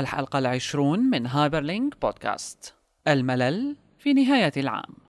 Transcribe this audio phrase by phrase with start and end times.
[0.00, 2.74] الحلقة العشرون من هايبرلينك بودكاست.
[3.08, 5.05] الملل في نهاية العام.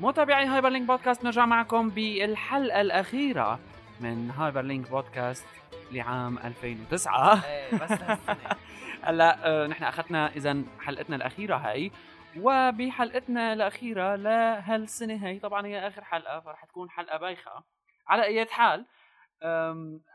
[0.00, 3.60] متابعي Hyperlink بودكاست نرجع معكم بالحلقة الأخيرة
[4.00, 5.46] من Hyperlink بودكاست
[5.92, 7.98] لعام 2009 إيه بس.
[9.06, 11.90] هلا آه، نحن أخذنا اذا حلقتنا الأخيرة هاي
[12.36, 17.64] وبحلقتنا الأخيرة لهالسنه هاي طبعا هي آخر حلقة فرح تكون حلقة بايخة.
[18.08, 18.86] على أي حال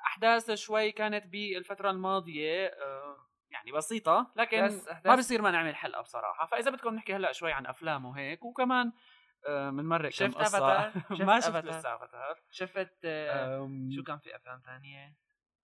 [0.06, 2.72] أحداث شوي كانت بالفترة الماضية
[3.52, 6.46] يعني بسيطة لكن ما بصير ما نعمل حلقة بصراحة.
[6.46, 8.92] فإذا بدكم نحكي هلأ شوي عن أفلام وهيك وكمان
[9.48, 14.20] بنمرق كم شفت قصة أفاتار؟ شفت ما شفت؟ لسه افاتار شفت آه، أم، شو كان
[14.20, 15.16] في أفلام ثانية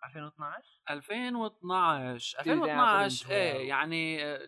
[0.06, 3.69] 2012 2012 كتير زين 2012 فيلم إيه.
[3.69, 4.39] يعني آه،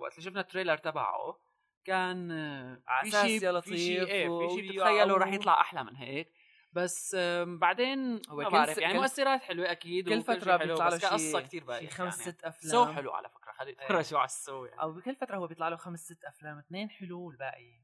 [0.00, 1.38] وقت اللي شفنا التريلر تبعه
[1.84, 5.60] كان آه، على شيء يا في شيء لطيف إيه في شيء بتتخيله رح و- يطلع
[5.60, 6.32] أحلى من هيك
[6.72, 10.12] بس بعدين هو ما بعرف يعني مؤثرات حلوة أكيد كل
[10.58, 12.32] حلو، بيطلع له شي- كثير بايخ خمس يعني.
[12.32, 13.76] ست أفلام سو حلو على فكرة خلي إيه.
[13.76, 17.20] تفرجوا على السو يعني أو بكل فترة هو بيطلع له خمس ست أفلام اثنين حلو
[17.20, 17.83] والباقي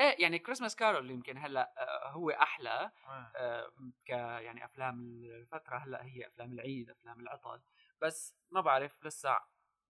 [0.00, 2.90] إيه يعني Christmas Carol يمكن هلأ آه، هو أحلى
[3.36, 3.70] آه،
[4.06, 7.60] ك يعني أفلام الفترة هلأ هي أفلام العيد أفلام العطل
[8.00, 9.28] بس ما بعرف لسه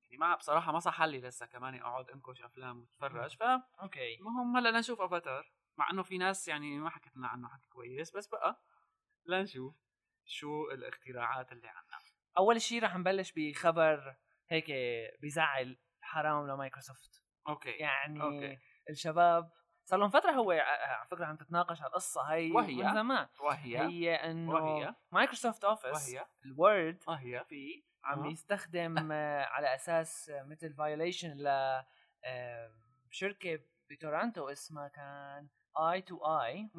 [0.04, 4.18] يعني ما بصراحة ما صح لي لسه كمان أقعد أنكش أفلام وأتفرج فالمهم okay.
[4.58, 8.26] هلأ لنشوف أفاتار مع إنه في ناس يعني ما حكت لنا عنه حكي كويس بس
[8.26, 8.62] بقى
[9.26, 9.74] لنشوف
[10.24, 11.98] شو الاختراعات اللي عنا
[12.38, 14.16] أول شيء رح نبلش بخبر
[14.48, 14.72] هيك
[15.22, 17.22] بزعل حرام ل Microsoft.
[17.48, 18.58] okay يعني أوكي.
[18.90, 19.50] الشباب
[19.84, 23.28] صار لهم فترة هو ع- على فكرة عم تتناقش على القصة هي وهي؟ من زمان.
[23.40, 23.78] وهي.
[23.78, 26.26] هي إنه وهي؟ Microsoft Office وهي.
[26.44, 27.44] ال Word وهي.
[27.48, 28.30] فيه عم آه.
[28.30, 31.46] يستخدم آه، على أساس آه، مثل violation ل
[32.24, 32.72] آه،
[33.10, 33.60] شركة
[33.90, 35.48] بتورنتو اسمها كان
[35.78, 36.70] i two i.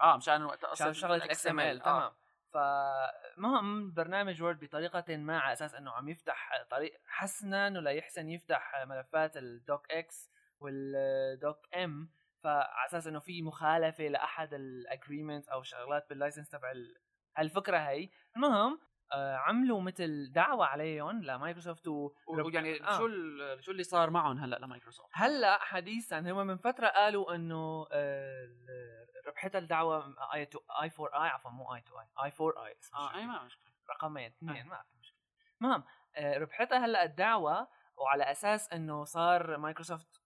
[0.00, 2.12] آه مشان وقت أصلا شغلة ال XML تمام.
[2.52, 8.84] فمهم برنامج Word بطريقة ما على أساس إنه عم يفتح طريق حسنا انه ليحسن يفتح
[8.86, 10.30] ملفات ال docx
[10.60, 12.10] وال docm
[12.42, 16.96] فعلى أساس إنه في مخالفة لأحد ال agreement أو شغلات بال license تبع ال-
[17.36, 18.08] هالفكرة هي.
[18.36, 18.80] المهم
[19.12, 22.12] آه عملوا مثل دعوة عليهم لمايكروسوفت و...
[22.28, 22.98] ويعني آه.
[22.98, 27.86] شو ال- شو اللي صار معهم هلأ لمايكروسوفت؟ هلأ حديثا هم من فترة قالوا إنه
[27.92, 32.32] آه، ال- ربحتها الدعوة i two i 4 i عفوا مو i 2 i i
[32.40, 33.72] 4 i آه إي ما مشكلة.
[33.90, 34.62] رقمين اثنين آه.
[34.68, 35.18] ما في مشكلة.
[35.60, 35.84] المهم
[36.16, 40.17] آه، ربحتها هلأ الدعوة وعلى أساس إنه صار مايكروسوفت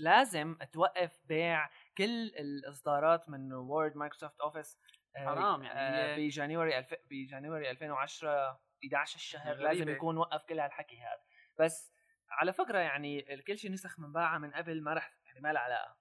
[0.00, 4.78] لازم توقف بيع كل الاصدارات من Word Microsoft Office
[5.16, 6.94] حرام يعني ب January الف...
[7.10, 9.62] ب January 2010 11 الشهر غريبة.
[9.62, 11.22] لازم يكون وقف كل هالحكي هذا
[11.58, 11.92] بس
[12.30, 15.96] على فكرة يعني كل شيء نسخ منباعها من قبل ما رح يعني ما لها علاقة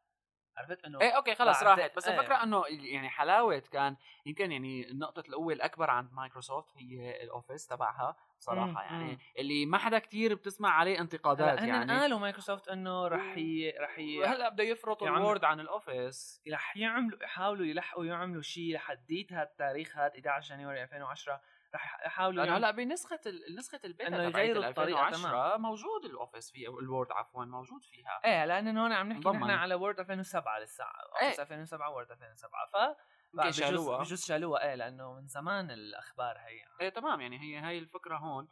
[0.57, 2.19] عرفت إنه إيه أوكي خلص راحت بس إيه.
[2.19, 7.67] الفكرة إنه يعني حلاوة كان يمكن يعني النقطة القوه الاكبر عند مايكروسوفت هي ال Office
[7.67, 9.17] تبعها صراحة مم، يعني مم.
[9.38, 13.73] اللي ما حدا كتير بتسمع عليه انتقادات هن يعني قالوا مايكروسوفت إنه رح ي...
[13.79, 14.25] رح ي...
[14.25, 18.73] هلا بده يفرطوا يعمل- ال Word عن ال Office رح يعملوا يحاولوا يلحقوا يعملوا شيء
[18.75, 21.41] لحديت هذا التاريخ هذا 11 January 2010
[21.75, 23.19] رح يحاولوا يعملوا- هلأ بنسخة
[23.57, 27.83] نسخة البيتا تبعت يغيروا ال الطريقة 2010 موجود ال Office في ال Word عفوا موجود
[27.83, 29.29] فيها إيه لأن هون عم نحكي.
[29.29, 30.83] نحن على Word 2007 لسه.
[31.23, 32.97] Office 2007 Word 2007 ف
[33.34, 33.97] يمكن شالوها.
[33.97, 38.47] بجوز شالوها إيه لأنه من زمان الأخبار هي إيه تمام يعني هي هاي الفكرة هون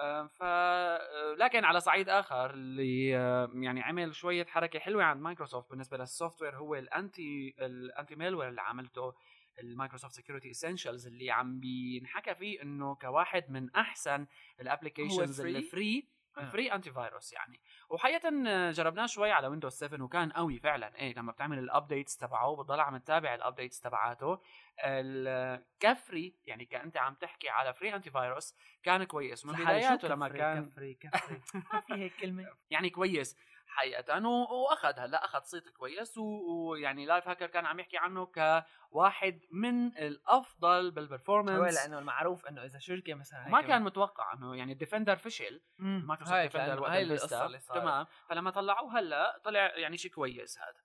[0.00, 5.20] آه، ف آه، لكن على صعيد آخر اللي آه، يعني عمل شوية حركة حلوة عند
[5.20, 9.14] مايكروسوفت بالنسبة لل software هو ال anti ال anti malware اللي عملته
[9.60, 14.26] ال Microsoft Security Essentials اللي عم بينحكى فيه إنه كواحد من أحسن
[14.60, 16.08] ال applications؟ اللي free.
[16.52, 17.60] free antivirus يعني.
[17.90, 18.30] وحقيقة
[18.70, 20.96] جربناه شوي على Windows 7 وكان قوي فعلا.
[20.96, 24.40] إيه لما بتعمل ال updates تبعه بتضل عم تتابع ال updates تبعاته.
[24.84, 29.46] ال ك free يعني كانت عم تحكي على free antivirus كان كويس.
[29.46, 31.40] من بداياته لما ك free- كان ك free ك free
[31.72, 32.46] ما في هيك كلمة.
[32.70, 33.36] يعني كويس.
[33.72, 34.26] حقيقة.
[34.26, 40.90] وأخذ هلأ أخذ صيت كويس ويعني Lifehacker كان عم يحكي عنه كواحد من الأفضل هو
[40.90, 45.16] بال performance لأنه المعروف إنه إذا شركة مثلا ما كان متوقع إنه يعني ال Defender
[45.16, 45.62] فشل.
[45.78, 47.80] Microsoft Defender وقت هاي القصة اللي صارت.
[47.80, 48.06] تمام.
[48.28, 50.82] فلما طلعوه هلأ طلع يعني شيء كويس هذا.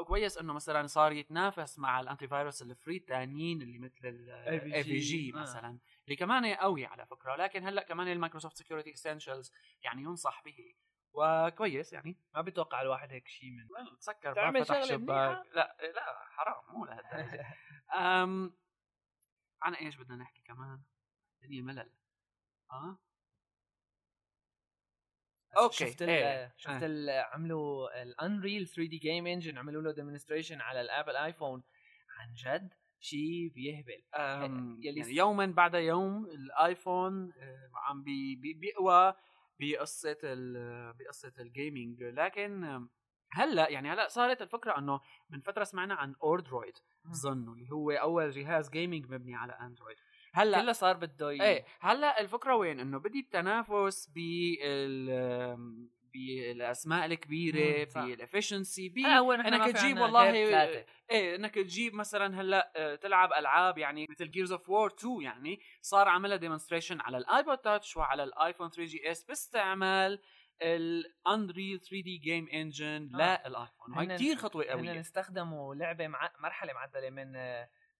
[0.00, 5.32] وكويس إنه مثلا صار يتنافس مع ال antivirus ال free الثانيين اللي مثل ال AVG
[5.34, 5.40] آه.
[5.40, 7.36] مثلا اللي كمان قوي على فكرة.
[7.36, 9.52] لكن هلأ كمان ال Microsoft Security Essentials
[9.82, 10.74] يعني ينصح به.
[11.14, 15.46] وكويس يعني ما بتوقع الواحد هيك شيء من تسكر ما فتح شباك.
[15.54, 17.46] لا لا حرام مو لهالدرجة.
[17.94, 18.56] أم
[19.62, 20.82] عن إيش بدنا نحكي كمان؟
[21.42, 21.90] الدنيا ملل.
[22.70, 22.98] آه؟
[25.56, 26.86] okay، شفت ال إيه، شفت إيه.
[26.86, 31.62] ال عملوا ال Unreal 3D game engine عملوا له demonstration على ال Apple iPhone
[32.18, 34.02] عن جد شيء بيهبل.
[34.14, 39.14] يعني يوما بعد يوم ال iPhone آه، عم بي بي بيقوى.
[39.60, 42.86] بقصة ال بقصة ال gaming لكن
[43.32, 48.30] هلأ يعني هلأ صارت الفكرة إنه من فترة سمعنا عن Odroid بظن اللي هو أول
[48.30, 49.96] جهاز gaming مبني على Android
[50.34, 55.10] هلأ كله صار بده إيه هلأ الفكرة وين؟ إنه بدي التنافس بال
[56.14, 58.04] بالاسماء الكبيرة مم، صح.
[58.04, 60.30] بال efficiency ب هلا هو نحن إنك في تجيب والله.
[61.10, 65.60] إيه إنك تجيب مثلا هلأ آه، تلعب ألعاب يعني مثل Gears of War 2 يعني
[65.80, 70.20] صار عملها demonstration على ال iPod Touch وعلى ال iPhone 3GS باستعمال
[70.62, 73.48] ال Unreal 3D game engine آه.
[73.48, 77.32] لل iPhone هن- كثير خطوة هن قويه استخدموا لعبة مع مرحلة معدلة من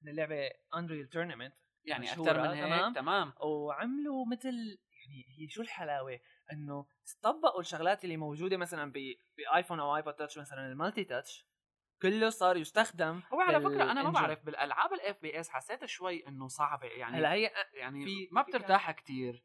[0.03, 2.93] من اللعبة Unreal Tournament يعني أكثر من هيك تمام.
[2.93, 4.55] تمام وعملوا مثل
[4.93, 6.21] يعني هي شو الحلاوة
[6.53, 6.87] إنه
[7.23, 8.93] طبقوا الشغلات اللي موجودة مثلا
[9.37, 11.47] ب iPhone أو iPod Touch مثلا ال multi-touch
[12.03, 14.11] كله صار يستخدم هو على فكرة أنا ما.
[14.11, 18.91] بعرف بالألعاب ال FPS حسيت شوي إنه صعبة يعني هلأ هي يعني في- ما بترتاح
[18.91, 19.45] كثير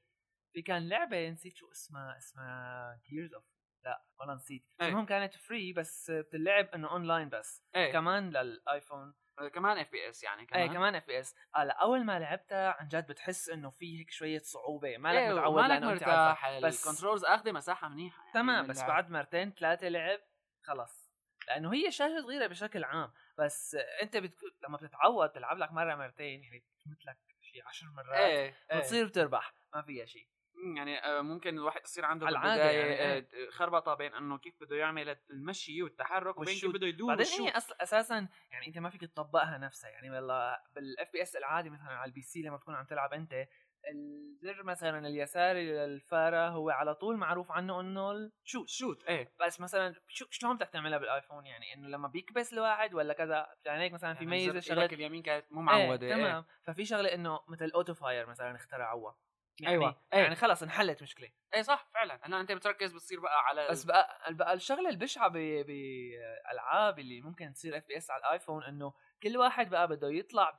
[0.53, 3.43] في كان لعبة نسيت شو اسمها اسمها Gears of
[3.83, 4.87] لا والله نسيت إيه.
[4.87, 9.13] المهم كانت free بس بتلعب إنه اونلاين بس إيه كمان لل iPhone
[9.47, 10.95] كمان FPS يعني كمان إيه كمان.
[10.95, 14.97] FPS هلأ أول ما لعبتها عن جد بتحس إنه في هيك شوية صعوبة.
[14.97, 16.59] مالك إيه متعود مالك لأنه أنت مرتاح.
[16.59, 18.89] بس ال controls أخذة مساحة منيحة يعني تمام بس اللعب.
[18.89, 20.19] بعد مرتين ثلاثة لعب
[20.63, 21.09] خلص.
[21.47, 23.13] لأنه هي شاشة صغيرة بشكل عام.
[23.37, 24.37] بس أنت بتك...
[24.67, 28.79] لما بتتعود تلعب لك مرة مرتين يعني بتمت لك شيء عشر مرات إيه إيه.
[28.79, 30.27] بتصير بتربح ما فيها شيء
[30.75, 35.17] يعني آه، ممكن الواحد يصير عنده بالبدايه يعني، آه، خربطة بين إنه كيف بده يعمل
[35.29, 36.71] المشي والتحرك وبين كيف.
[36.71, 37.41] بده يدور بعدين.
[37.41, 41.87] هي أصل أساسا يعني أنت ما فيك تطبقها نفسها يعني والله بال FPS العادي مثلا
[41.87, 43.47] على ال PC لما تكون عم تلعب أنت
[43.87, 49.61] الزر مثلا اليساري للفاره هو على طول معروف عنه إنه ال shoot shoot إيه بس
[49.61, 53.93] مثلا شو شلون بدك تعملها بالآيفون يعني إنه لما بيكبس الواحد ولا كذا يعني هيك
[53.93, 56.21] مثلا في يعني ميزة شغلة اليمين كانت مو معودة إيه إيه.
[56.21, 59.17] تمام ففي شغلة إنه مثل auto fire مثلا اخترعوها
[59.61, 60.19] يعني أيوة، إيه.
[60.19, 61.31] يعني خلص انحلت مشكلة.
[61.53, 62.19] إيه صح فعلا.
[62.23, 67.77] هلا انت بتركز بتصير بقى على بس بقى بقى الشغلة البشعة بالالعاب اللي ممكن تصير
[67.77, 70.57] FPS على الآيفون إنه كل واحد بقى بده يطلع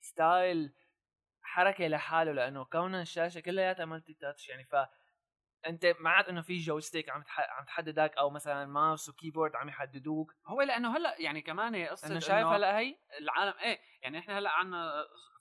[0.00, 0.74] ب style
[1.42, 4.76] حركة لحاله لأنه كون الشاشة كلياتها multi-touch يعني ف
[5.66, 7.40] أنت ما عاد إنه في joystick عم تح...
[7.40, 10.32] عم تحددك أو مثلا mouse و keyboard عم يحددوك.
[10.46, 14.50] هو لأنه هلأ يعني كمان قصه أنه شايف هلأ هي؟ العالم إيه يعني إحنا هلأ
[14.50, 14.92] عندنا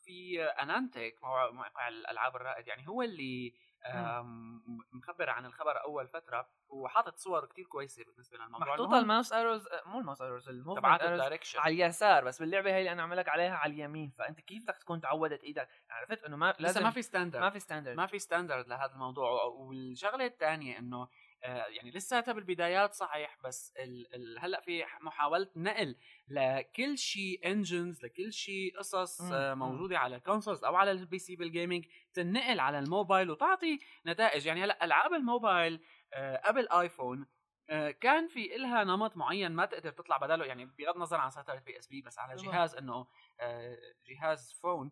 [0.09, 1.15] في انانتك
[1.51, 2.67] موقع الألعاب الرائد.
[2.67, 3.53] يعني هو اللي
[3.85, 4.61] آم،
[4.91, 8.67] مخبر عن الخبر أول فترة وحاطط صور كتير كويسة بالنسبة للموضوع.
[8.67, 11.59] محطوطة ال mouse arrows مو ال mouse arrows ال movement تبعات arrows ال direction.
[11.59, 14.11] على اليسار بس باللعبة هي اللي أنا عملك عليها على اليمين.
[14.17, 17.59] فأنت كيف بدك تكون تعودت إيدك؟ عرفت إنه ما لازم ما في standard ما في
[17.59, 19.43] standard ما في standard لهذا الموضوع.
[19.43, 21.09] والشغلة الثانية إنه آه،
[21.43, 25.95] يعني لساتها بالبدايات صحيح بس ال ال هلأ في محاولة نقل
[26.27, 29.59] لكل شيء engines لكل شيء قصص مم، آه، مم.
[29.59, 34.45] موجودة على ال consoles أو على ال PC بال gaming تنقل على الموبايل وتعطي نتائج
[34.45, 35.83] يعني هلأ ألعاب الموبايل
[36.13, 37.27] آه، قبل ايفون
[37.69, 41.59] آه، كان في إلها نمط معين ما تقدر تطلع بداله يعني بغض النظر عن سيطرة
[41.59, 42.35] PSP بس على.
[42.35, 43.07] جهاز إنه
[43.39, 44.91] آه، جهاز phone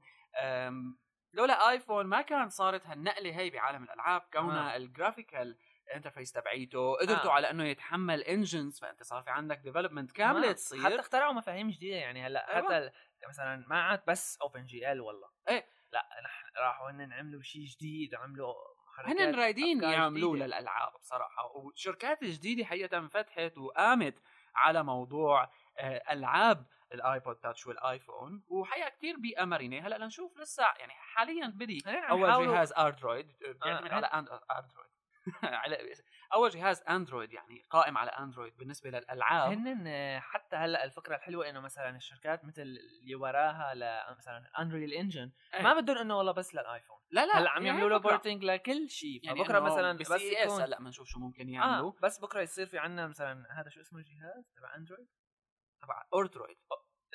[1.34, 5.58] لولا ايفون ما كان صارت هالنقلة هي بعالم الألعاب كونها ال graphical
[5.96, 7.34] interface تبعيته قدرتوا آه.
[7.34, 10.51] على إنه يتحمل engines فأنت صار في عندك development كاملة.
[10.51, 12.67] تصير حتى اخترعوا مفاهيم جديدة يعني هلأ أيوة.
[12.67, 12.91] حتى
[13.29, 15.65] مثلا ما عاد بس OpenGL والله إيه.
[15.91, 18.53] لأ نحن راحوا هن عملوا شيء جديد عملوا
[19.06, 20.38] هن رايدين يعملوه.
[20.38, 24.22] للألعاب بصراحة وشركات جديده حقيقة فتحت وقامت
[24.56, 30.63] على موضوع آه، ألعاب ال iPod Touch والآيفون وحقيقة كثير بيئة مرنة هلأ لنشوف لسه
[30.63, 34.97] يعني حاليا بدي عم أول جهاز اندرويد بيعتمد آه، على اندرويد
[35.44, 35.78] على
[36.34, 39.52] أول جهاز أندرويد يعني قائم على أندرويد بالنسبة للألعاب.
[39.52, 45.32] هن حتى هلأ الفكرة الحلوة إنه مثلا الشركات مثل اللي وراها ل- مثلا Unreal Engine
[45.54, 45.62] إيه.
[45.62, 46.98] ما بدهم إنه والله بس للآيفون.
[47.12, 47.98] لا لا هلأ عم هي يعملوا له.
[47.98, 49.20] porting لكل شيء.
[49.26, 51.92] يعني فبكرة إنه مثلا بس C ES يكون هلأ بنشوف شو ممكن يعملوا.
[51.92, 55.08] آه بس بكرة يصير في عندنا مثلا هذا شو اسمه الجهاز تبع أندرويد؟
[55.82, 56.58] تبع Odroid.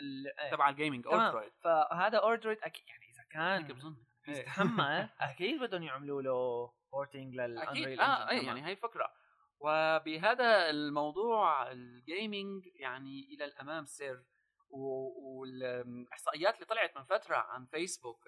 [0.02, 0.50] ال- إيه.
[0.50, 1.20] تبع ال gaming تمام.
[1.20, 1.52] Odroid.
[1.64, 3.96] فهذا Odroid أكيد يعني إذا كان بظن.
[4.28, 9.12] يستحمل أكيد بدهم يعملوا له porting لل Unreal آه اي يعني هي فكرة.
[9.60, 14.22] وبهذا الموضوع ال gaming يعني إلى الأمام سر
[14.70, 18.26] والإحصائيات اللي طلعت من فترة عن فيسبوك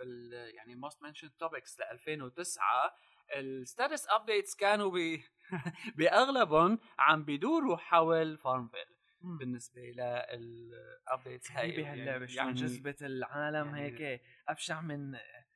[0.55, 2.95] يعني most mentioned topics ل 2009
[3.37, 5.21] ال status updates كانوا ب
[5.97, 8.87] بأغلبهم عم بيدوروا حول FarmVille
[9.21, 15.15] بالنسبة لل updates هاي غريبة هاللعبة شلون يعني جذبت العالم يعني هيك ابشع من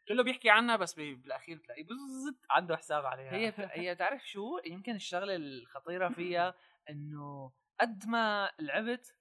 [0.09, 3.33] كله بيحكي عنها بس بالأخير بتلاقيه بالضبط عنده حساب عليها.
[3.33, 6.55] هي هي تعرف شو؟ يمكن الشغلة الخطيرة فيها
[6.91, 9.15] إنه قد ما لعبت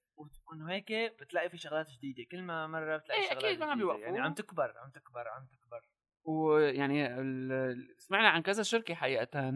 [0.47, 2.23] وإنه هيك بتلاقي في شغلات جديدة.
[2.31, 3.77] كل ما مرة بتلاقي إيه، شغلات أكيد ما عم.
[3.77, 4.03] بيوقفوا.
[4.03, 5.81] يعني عم تكبر عم تكبر عم تكبر.
[6.23, 7.07] ويعني
[7.97, 9.51] سمعنا عن كذا شركة حقيقه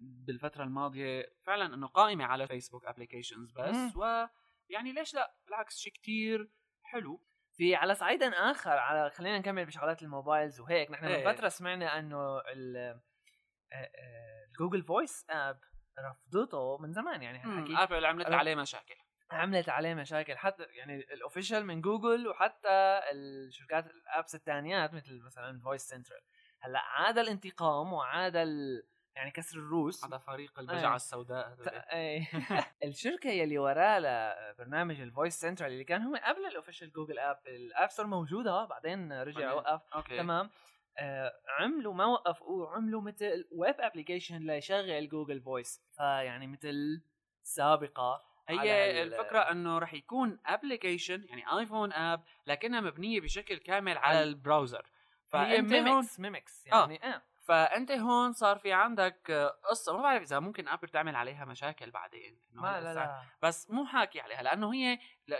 [0.00, 3.74] بالفترة الماضية فعلا إنه قائمة على Facebook applications بس.
[3.74, 3.92] مم.
[3.96, 6.50] ويعني ليش لا؟ بالعكس شيء كتير
[6.82, 7.20] حلو.
[7.56, 10.90] في على صعيد آخر على خلينا نكمل بشغلات ال mobiles وهيك.
[10.90, 11.26] نحن إيه.
[11.26, 15.60] من فترة سمعنا إنه ال آه، آه، Google Voice app
[15.98, 18.94] رفضته من زمان يعني هالحكي Apple عملت عليه مشاكل.
[19.30, 20.36] عملت عليه مشاكل.
[20.36, 26.20] حتى يعني ال official من جوجل وحتى الشركات ال apps الثانيات مثل مثلا Voice Central
[26.60, 28.82] هلأ عاد الانتقام وعاد ال...
[29.16, 30.04] يعني كسر الروس.
[30.04, 30.96] هذا فريق البجعة إيه.
[30.96, 31.56] السوداء
[31.92, 32.28] إيه.
[32.84, 37.38] الشركة يلي وراه لبرنامج ال Voice Central اللي كان هو قبل ال official Google app
[37.46, 39.52] ال App Store موجودة بعدين رجع.
[39.52, 39.80] وقف.
[39.94, 40.16] okay.
[40.16, 40.50] تمام.
[40.98, 47.02] آه عملوا ما وقفوا عملوا مثل web application ليشغل Google Voice فيعني مثل
[47.42, 53.98] سابقة هي ال- الفكرة إنه رح يكون application يعني iPhone app لكنها مبنية بشكل كامل
[53.98, 54.86] على ال browser هي
[55.28, 59.30] فأنت هون mimics mimics يعني آه, فأنت هون صار في عندك
[59.70, 63.22] قصة ما بعرف إذا ممكن Apple تعمل عليها مشاكل بعدين إنه ما لا لا.
[63.42, 64.98] بس مو حاكي عليها لأنه هي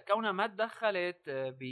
[0.09, 1.65] كونها ما تدخلت ب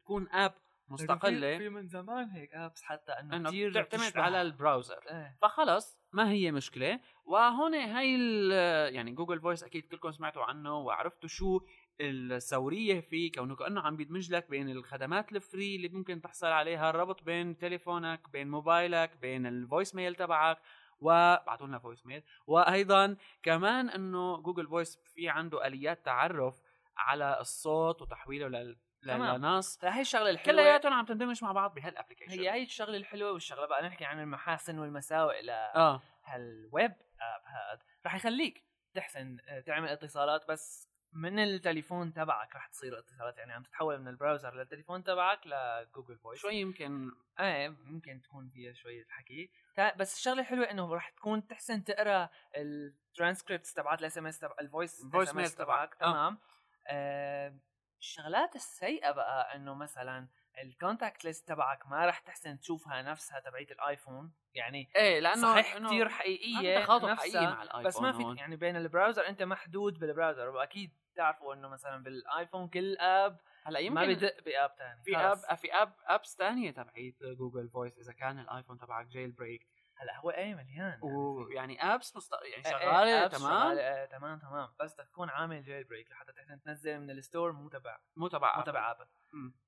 [0.00, 0.54] تكون app
[0.88, 1.58] مستقلة.
[1.58, 4.16] في من زمان هيك apps حتى إنه إنه كثير بتعتمد.
[4.18, 5.36] على ال browser إيه.
[5.42, 7.00] فخلص ما هي مشكلة.
[7.24, 11.60] وهون هاي ال- يعني Google Voice أكيد كلكم سمعتوا عنه وعرفتوا شو
[12.00, 16.90] الثوريه فيه كونه كأنه عم بيدمج لك بين الخدمات ال free اللي ممكن تحصل عليها
[16.90, 20.58] الربط بين تليفونك بين موبايلك بين ال voicemail تبعك
[21.00, 26.60] وبعتوا لنا voice mail وأيضا كمان إنه Google Voice في عنده آليات تعرف
[26.96, 29.36] على الصوت وتحويله لل تمام.
[29.44, 29.78] لنص.
[29.78, 30.56] فهي الشغلة الحلوة.
[30.62, 34.20] كلياتهم عم تندمج مع بعض بهال application هي هي الشغلة الحلوة والشغلة بقى نحكي عن
[34.20, 36.02] المحاسن والمساوئ آه.
[36.26, 37.78] لهال web app هاد.
[38.06, 43.62] رح يخليك تحسن آه، تعمل اتصالات بس من التليفون تبعك رح تصير اتصالات يعني عم
[43.62, 48.72] تتحول من ال browser للتليفون تبعك ل Google Voice شوي يمكن إيه ممكن تكون فيها
[48.72, 49.50] شوية حكي
[49.96, 55.04] بس الشغلة الحلوة إنه رح تكون تحسن تقرأ الترانسكريبتس تبعت ال SMS تبع ال voice
[55.04, 55.94] ال voice mail تبعك.
[56.02, 56.12] آه.
[56.12, 56.38] تمام
[56.86, 57.58] آه
[58.00, 60.28] الشغلات السيئة بقى إنه مثلا
[60.62, 65.42] ال contact list تبعك ما رح تحسن تشوفها نفسها تبعيت ال iPhone يعني إيه لأنه
[65.52, 68.38] صحيح كثير حقيقية نفسها حقيقي مع ال iPhone بس ما في هون.
[68.38, 72.96] يعني بين ال browser أنت محدود بال browser وأكيد تعرفوا إنه مثلا بال iPhone كل
[72.98, 77.68] app هلأ ما يمكن بدق باب ثاني في app في app apps ثانية تبعيت Google
[77.68, 82.32] Voice إذا كان ال iPhone تبعك jailbreak هلأ هو إيه مليان يعني ويعني apps مست...
[82.32, 84.68] يعني إيه، إيه، شغالة تمام؟ شغالة، إيه، تمام تمام.
[84.80, 86.32] بس بدك تكون عامل jailbreak لحتى
[86.64, 88.62] تنزل من ال store مو تبع مو تبع مو.
[88.62, 89.06] تبع Apple.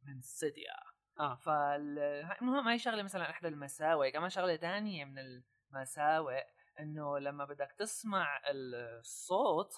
[0.03, 0.75] من Cydia
[1.21, 1.35] آه.
[1.35, 1.99] فال
[2.67, 4.11] هاي- شغلة مثلا إحدى المساوئ.
[4.11, 6.45] كمان شغلة تانية من المساوئ
[6.81, 9.73] إنه لما بدك تسمع الصوت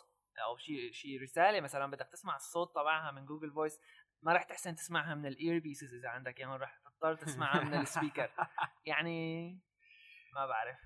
[0.45, 3.81] أو شيء شيء رسالة مثلا بدك تسمع الصوت تبعها من Google Voice
[4.23, 7.82] ما رح تحسن تسمعها من ال earpieces إذا عندك اياهم رح تضطر تسمعها من ال
[7.82, 8.31] speaker
[8.87, 9.51] يعني
[10.35, 10.79] ما بعرف.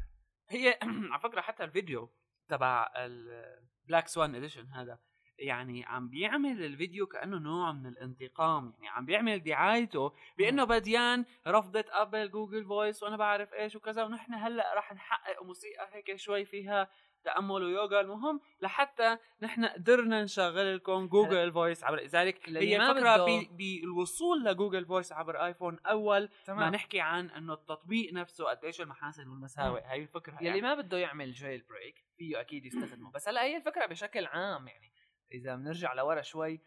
[0.49, 0.79] هي
[1.13, 2.13] على فكرة حتى الفيديو
[2.49, 4.99] تبع ال Black Swan Edition هذا
[5.39, 11.91] يعني عم بيعمل الفيديو كأنه نوع من الانتقام يعني عم بيعمل دعايته بأنه بديان رفضت
[11.91, 16.91] Apple Google Voice وأنا بعرف إيش وكذا ونحن هلأ رح نحقق موسيقى هيك شوي فيها
[17.25, 23.47] تامل ويوغا المهم لحتى نحن قدرنا نشغل لكم Google Voice عبر اللي هي ما الفكرة
[23.57, 26.73] بالوصول ل Google Voice عبر iPhone أول ما تمام.
[26.75, 29.83] نحكي عن إنه التطبيق نفسه قديش المحاسن والمساوئ.
[29.83, 30.61] هاي الفكرة يلي يعني.
[30.61, 33.11] ما بده يعمل jailbreak فيه أكيد يستخدمه.
[33.11, 34.93] بس هلا هي الفكرة بشكل عام يعني.
[35.33, 36.61] إذا بنرجع لورا شوي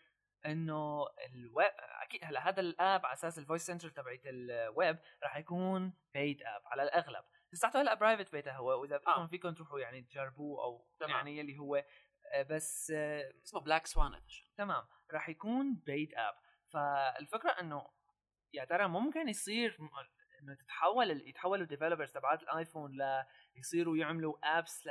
[0.46, 1.72] إنه الويب
[2.04, 6.62] أكيد هلا هذا ال app على أساس ال VoiceCentral تبعت الويب راح يكون paid app
[6.66, 7.24] على الأغلب.
[7.54, 9.28] لساته هلا private beta هو واذا بدكم آه.
[9.28, 11.12] فيكم تروحوا يعني تجربوه أو تمام.
[11.12, 11.76] يعني يلي هو
[12.34, 14.84] آه، بس آه، اسمه Black Swan Edition تمام
[15.14, 16.36] راح يكون paid app
[16.74, 17.88] فالفكرة إنه
[18.54, 19.78] يا ترى ممكن يصير
[20.42, 23.26] إنه تتحول يتحولوا developers تبعات ال iPhone ل
[23.56, 24.90] يصيروا يعملوا apps.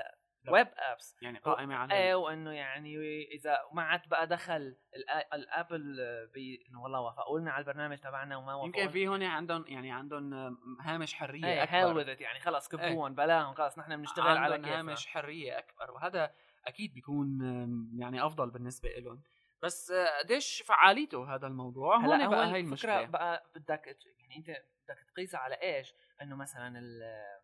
[0.52, 1.16] web apps.
[1.22, 4.76] يعني قائمة على إيه وإنه يعني إذا ما عاد بقى دخل
[5.34, 6.00] ال Apple
[6.70, 10.34] إنه والله وافقوا لنا على البرنامج تبعنا وما وافقوا يمكن في هون عندهم يعني عندهم
[10.80, 12.20] هامش حرية إيه أكبر.
[12.22, 16.34] يعني خلص كبوهم بلاهم خلص نحن بنشتغل على كيفنا هامش حرية أكبر وهذا
[16.66, 17.40] أكيد بيكون
[17.98, 19.22] يعني أفضل بالنسبة لهم
[19.62, 23.04] بس آه، قديش فعاليته هذا الموضوع؟ هون هلا بقى هو هي المشكلة.
[23.06, 24.50] بقى بدك يعني أنت
[24.84, 26.78] بدك تقيسها على إيش؟ إنه مثلا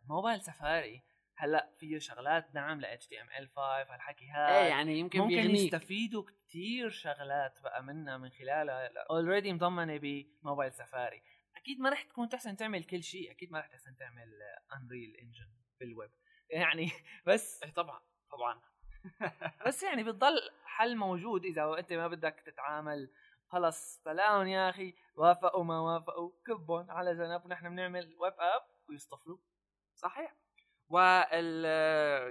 [0.05, 1.03] الموبايل سفاري
[1.41, 5.73] هلأ فيه شغلات دعم ل HTML5 هالحكي هذا إيه يعني يمكن ممكن بيغنيك.
[5.75, 11.23] يستفيدوا كتير شغلات بقى منها من خلالها اوريدي مضمنة بموبايل سفاري
[11.57, 14.33] أكيد ما رح تكون تحسن تعمل كل شيء أكيد ما رح تحسن تعمل
[14.77, 15.51] Unreal Engine
[15.81, 16.11] بالويب
[16.51, 16.91] يعني
[17.27, 18.61] بس إيه طبعا طبعا.
[19.67, 21.45] بس يعني بتضل حل موجود.
[21.45, 23.11] إذا أنت ما بدك تتعامل
[23.49, 24.95] خلص بلاهم يا أخي.
[25.15, 26.33] وافقوا ما وافقوا.
[26.47, 27.45] كبهم على جنب.
[27.45, 29.39] ونحن بنعمل web app ويصطفلوا.
[29.95, 30.35] صحيح.
[30.91, 31.65] وال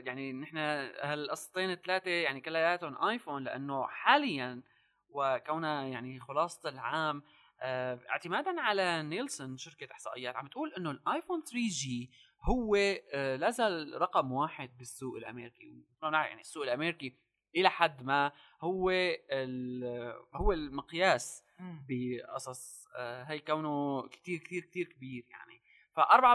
[0.08, 0.58] يعني نحن
[1.01, 4.62] هالقصتين الثلاثه يعني كلياتهم iPhone لأنه حاليا
[5.10, 7.24] وكونها يعني خلاصة العام
[7.62, 12.12] آه اعتمادا على Nielsen شركة إحصائيات عم تقول إنه ال iPhone 3G
[12.42, 15.86] هو آه لازال رقم واحد بالسوق الأمريكي.
[16.01, 17.18] يعني السوق الأمريكي
[17.56, 18.92] إلى حد ما هو
[20.34, 21.44] هو المقياس
[21.89, 25.62] بقصص آه هي كونه كتير كتير كتير كبير يعني.
[25.96, 26.25] ف 4%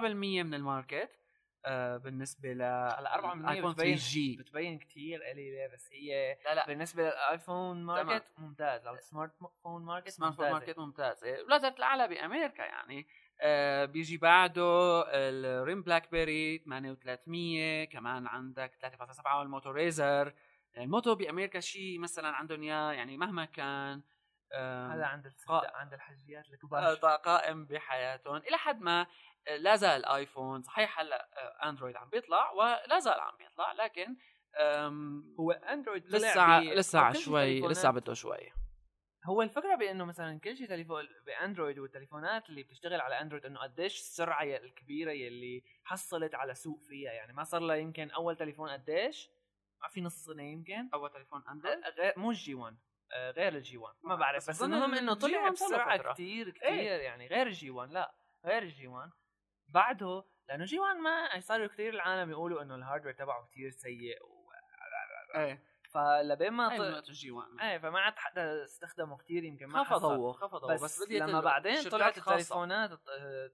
[0.45, 1.24] من ال market
[1.67, 6.67] آه بالنسبة ل هلا 4 من iPhone 3G بتبين كثير قليله بس هي لا لا.
[6.67, 9.33] بالنسبة لل iPhone market ممتاز أو ال smart
[9.65, 11.19] phone market smart phone market ممتاز.
[11.61, 13.07] زالت الأعلى بأمريكا يعني.
[13.41, 20.35] آه بيجي بعده ال RIM BlackBerry 8300 كمان عندك 3.7 ال Moto Razr
[20.79, 24.03] ال Moto بأمريكا شيء مثلا عندهم إياه يعني مهما كان.
[24.53, 25.33] هذا عند.
[25.49, 26.95] عند الحجيات الكبار.
[26.95, 28.37] قائم بحياتهم.
[28.37, 29.07] إلى حد ما
[29.59, 31.29] لا زال ال iPhone صحيح هلا
[31.69, 34.17] Android عم بيطلع ولا زال عم بيطلع لكن
[35.41, 38.53] هو Android لسه لسه شوي لسه بده شوي.
[39.27, 43.61] هو الفكرة بأنه مثلا كل شيء تليفون ب Android والتليفونات اللي بتشتغل على Android إنه
[43.61, 47.13] قديش السرعة الكبيرة يلي حصلت على سوق فيها.
[47.13, 49.31] يعني ما صار لها يمكن أول تليفون قديش؟
[49.83, 50.89] ما في نص سنة يمكن.
[50.95, 52.77] أول تليفون Android؟ غير مو الجي 1
[53.15, 57.47] غير الجي 1 ما بعرف بس المهم إنه طلع بسرعة كثير كثير إيه؟ يعني غير
[57.47, 59.11] الجي 1 لا غير الجي 1
[59.69, 64.45] بعده لأنه G1 ما صاروا كثير العالم يقولوا إنه ال hardware تبعه كثير سيء و...
[65.35, 65.63] إيه
[65.95, 70.83] فلبين ما طلع G1 إيه فما عاد حدا استخدمه كثير يمكن ما خفضوه خفضوه بس,
[70.83, 72.91] بس لما بعدين طلعت التليفونات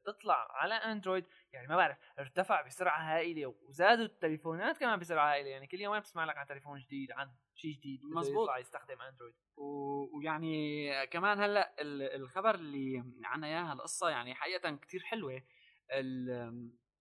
[0.04, 5.48] تطلع على Android يعني ما بعرف ارتفع بسرعة هائلة وزادوا التليفونات كمان بسرعة هائلة.
[5.48, 8.50] يعني كل يوم بتسمع لك عن تليفون جديد عن شيء جديد مزبوط.
[8.58, 11.74] يستخدم Android ويعني كمان هلأ
[12.16, 15.42] الخبر اللي عنا اياها القصة يعني حقيقة كتير حلوة.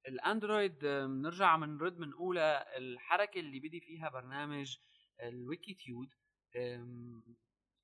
[0.07, 4.77] ال Android بنرجع بنرد بنقولها الحركة اللي بدا فيها برنامج
[5.21, 6.09] ال Wikitude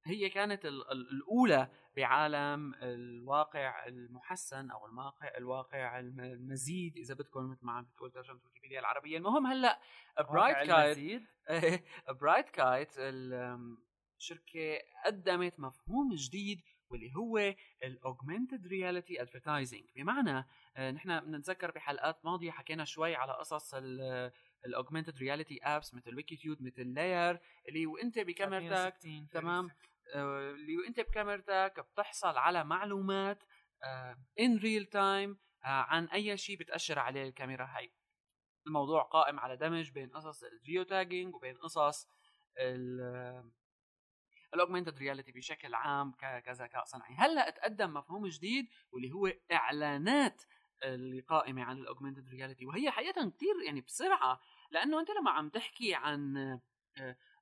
[0.05, 7.83] هي كانت الأولى بعالم الواقع المحسن أو المواقع الواقع المزيد إذا بدكم مثل ما عم
[7.83, 9.17] بتقول ترجمة ويكيبيديا العربية.
[9.17, 9.79] المهم هلأ
[10.29, 11.23] Brightkite
[12.21, 20.45] Brightkite الشركة قدمت مفهوم جديد واللي هو ال augmented reality advertising بمعنى
[20.79, 23.75] نحن بنتذكر بحلقات ماضية حكينا شوي على قصص
[24.65, 28.97] ال augmented reality apps مثل ويكيتيود مثل لاير اللي وانت بكاميرتك
[29.31, 29.69] تمام؟
[30.15, 33.43] اللي وانت بكاميرتك بتحصل على معلومات
[34.39, 37.91] in real time عن أي شيء بتأشر عليه الكاميرا هاي.
[38.67, 42.07] الموضوع قائم على دمج بين قصص ال geotagging وبين قصص
[44.53, 46.11] ال augmented reality بشكل عام
[46.45, 47.15] كذكاء صناعي.
[47.15, 50.41] هلأ تقدم مفهوم جديد واللي هو إعلانات
[50.83, 54.41] اللي قائمة على ال augmented reality وهي حقيقه كثير يعني بسرعة
[54.75, 56.59] لأنه أنت لما عم تحكي عن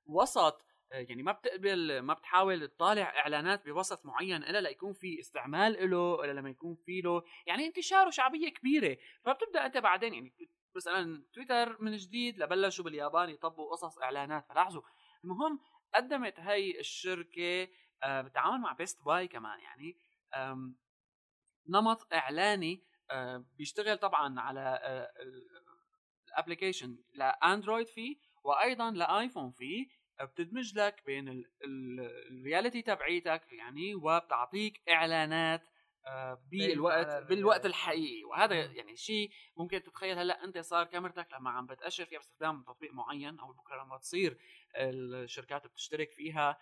[0.06, 6.24] وسط يعني ما بتقبل ما بتحاول تطالع إعلانات بوسط معين إلا ليكون في استعمال له
[6.24, 10.34] إلا لما يكون في له يعني انتشار وشعبيه كبيرة فبتبدأ أنت بعدين يعني
[10.76, 14.82] مثلا تويتر من جديد لبلشوا باليابان يطبقوا قصص إعلانات فلاحظوا
[15.24, 15.60] المهم
[15.94, 17.68] قدمت هي الشركة
[18.02, 19.98] بالتعاون مع بيست باي كمان يعني
[21.68, 22.84] نمط إعلاني
[23.58, 24.80] بيشتغل طبعا على
[26.34, 29.86] ال application لأندرويد فيه وأيضا لآيفون فيه
[30.22, 35.62] بتدمج لك بين ال reality تبعيتك يعني وبتعطيك إعلانات
[36.50, 38.24] بالوقت بالوقت الحقيقي.
[38.24, 42.92] وهذا يعني شيء ممكن تتخيل هلأ أنت صار كاميرتك لما عم بتأشر فيها باستخدام تطبيق
[42.92, 44.38] معين أو بكرة لما تصير
[44.76, 46.58] الشركات بتشترك فيها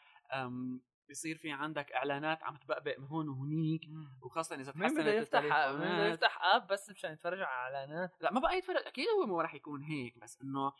[1.12, 3.82] بصير في عندك إعلانات عم تبقبق من هون وهنيك
[4.22, 8.40] وخاصة إذا تحسنت بده يفتح بده يفتح app بس مشان يتفرج على اعلانات لا ما
[8.40, 10.72] بقى يتفرج أكيد هو ما راح يكون هيك بس إنه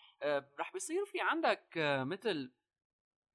[0.59, 1.63] راح بيصير في عندك
[2.07, 2.53] مثل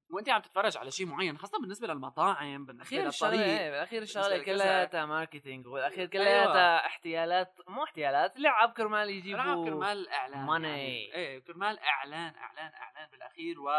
[0.09, 5.05] وأنت عم تتفرج على شيء معين خاصة بالنسبة للمطاعم بالنسبة للطريق إيه بالاخير الشغلة كلها
[5.05, 6.85] marketing والأخير كلها أيوة.
[6.85, 12.73] احتيالات مو احتيالات لعب كرمال يجيبوا لعب كرمال إعلان money يعني إيه كرمال إعلان إعلان
[12.73, 13.69] إعلان بالأخير و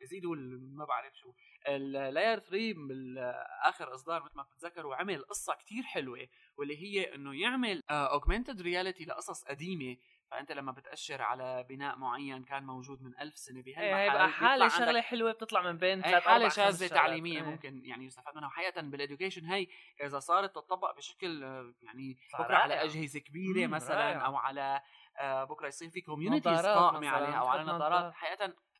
[0.00, 0.36] يزيدوا
[0.76, 1.32] ما بعرف شو
[1.68, 7.82] اللاير 3 بالاخر إصدار مثل ما بتتذكروا عمل قصة كتير حلوة واللي هي إنه يعمل
[7.90, 9.96] augmented reality لقصص قديمة
[10.30, 14.64] فأنت لما بتأشر على بناء معين كان موجود من ألف سنة إيه بهالمحل هي حالة
[14.64, 16.92] عندك شغلة حلوة بتطلع من بين هي ثلاث أربع خمس شاذة شغلات.
[16.92, 17.42] تعليمية إيه.
[17.42, 19.66] ممكن يعني يستفاد منها وحقيقة بال education هي
[20.04, 24.26] إذا صارت تطبق بشكل آه، يعني بكرة على كبيرة مم، مثلا رائع.
[24.26, 24.80] أو على
[25.18, 28.14] آه، بكرة يصير في communities مثلاً، عليها أو على نظارات نظارات.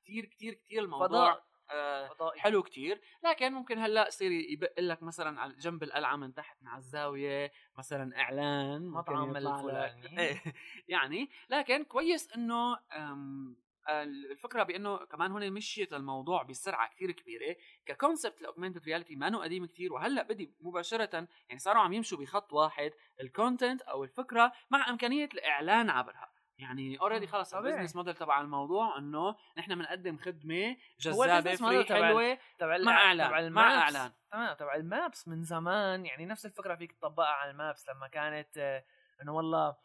[0.06, 1.46] كتير كتير كتير الموضوع فضاء.
[1.70, 2.40] آه، فضائي.
[2.40, 3.00] حلو كتير.
[3.24, 7.52] لكن ممكن هلأ يصير يبق لك مثلا على جنب القلعه من تحت من على الزاوية
[7.78, 9.36] مثلا إعلان ممكن مطعم.
[9.36, 10.18] الفلاني.
[10.20, 10.42] إيه،
[10.88, 11.30] يعني.
[11.50, 13.56] لكن كويس إنه أم،
[13.88, 17.56] الفكرة بإنه كمان هون مشيت الموضوع بسرعة كثير كبيرة.
[17.86, 22.18] ك concept ال augmented reality ما قديم كثير وهلأ بدي مباشرة يعني صاروا عم يمشوا
[22.18, 26.35] بخط واحد ال content أو الفكرة مع إمكانية الإعلان عبرها.
[26.58, 27.54] يعني already خلص.
[27.54, 33.28] ال business model تبع الموضوع إنه نحن بنقدم خدمة جذابة free حلوة تبع مع إعلان،
[33.28, 33.74] تبع مع.
[33.74, 34.12] إعلان.
[34.32, 38.08] تمام تبع ال maps من زمان يعني نفس الفكرة فيك تطبقها على ال maps لما
[38.08, 38.84] كانت آه،
[39.22, 39.76] إنه والله آه،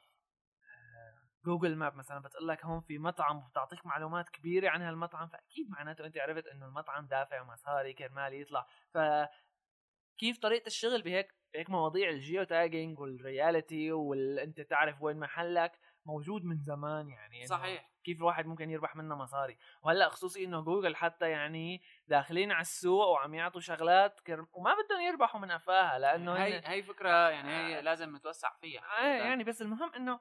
[1.46, 6.06] جوجل ماب مثلا بتقول لك هون في مطعم وبتعطيك معلومات كبيرة عن هالمطعم فأكيد معناته
[6.06, 8.98] أنت عرفت إنه المطعم دافع مصاري كرمال يطلع ف
[10.18, 15.72] كيف طريقة الشغل بهيك بهيك مواضيع ال geotagging وال reality وانت تعرف وين محلك
[16.06, 20.96] موجود من زمان يعني صحيح كيف الواحد ممكن يربح منها مصاري وهلأ خصوصي إنه جوجل
[20.96, 26.34] حتى يعني داخلين على السوق وعم يعطوا شغلات كرم وما بدهم يربحوا من قفاها لأنه
[26.34, 26.64] هي هن...
[26.66, 30.20] هي فكرة يعني هي لازم نتوسع فيها آه يعني بس المهم إنه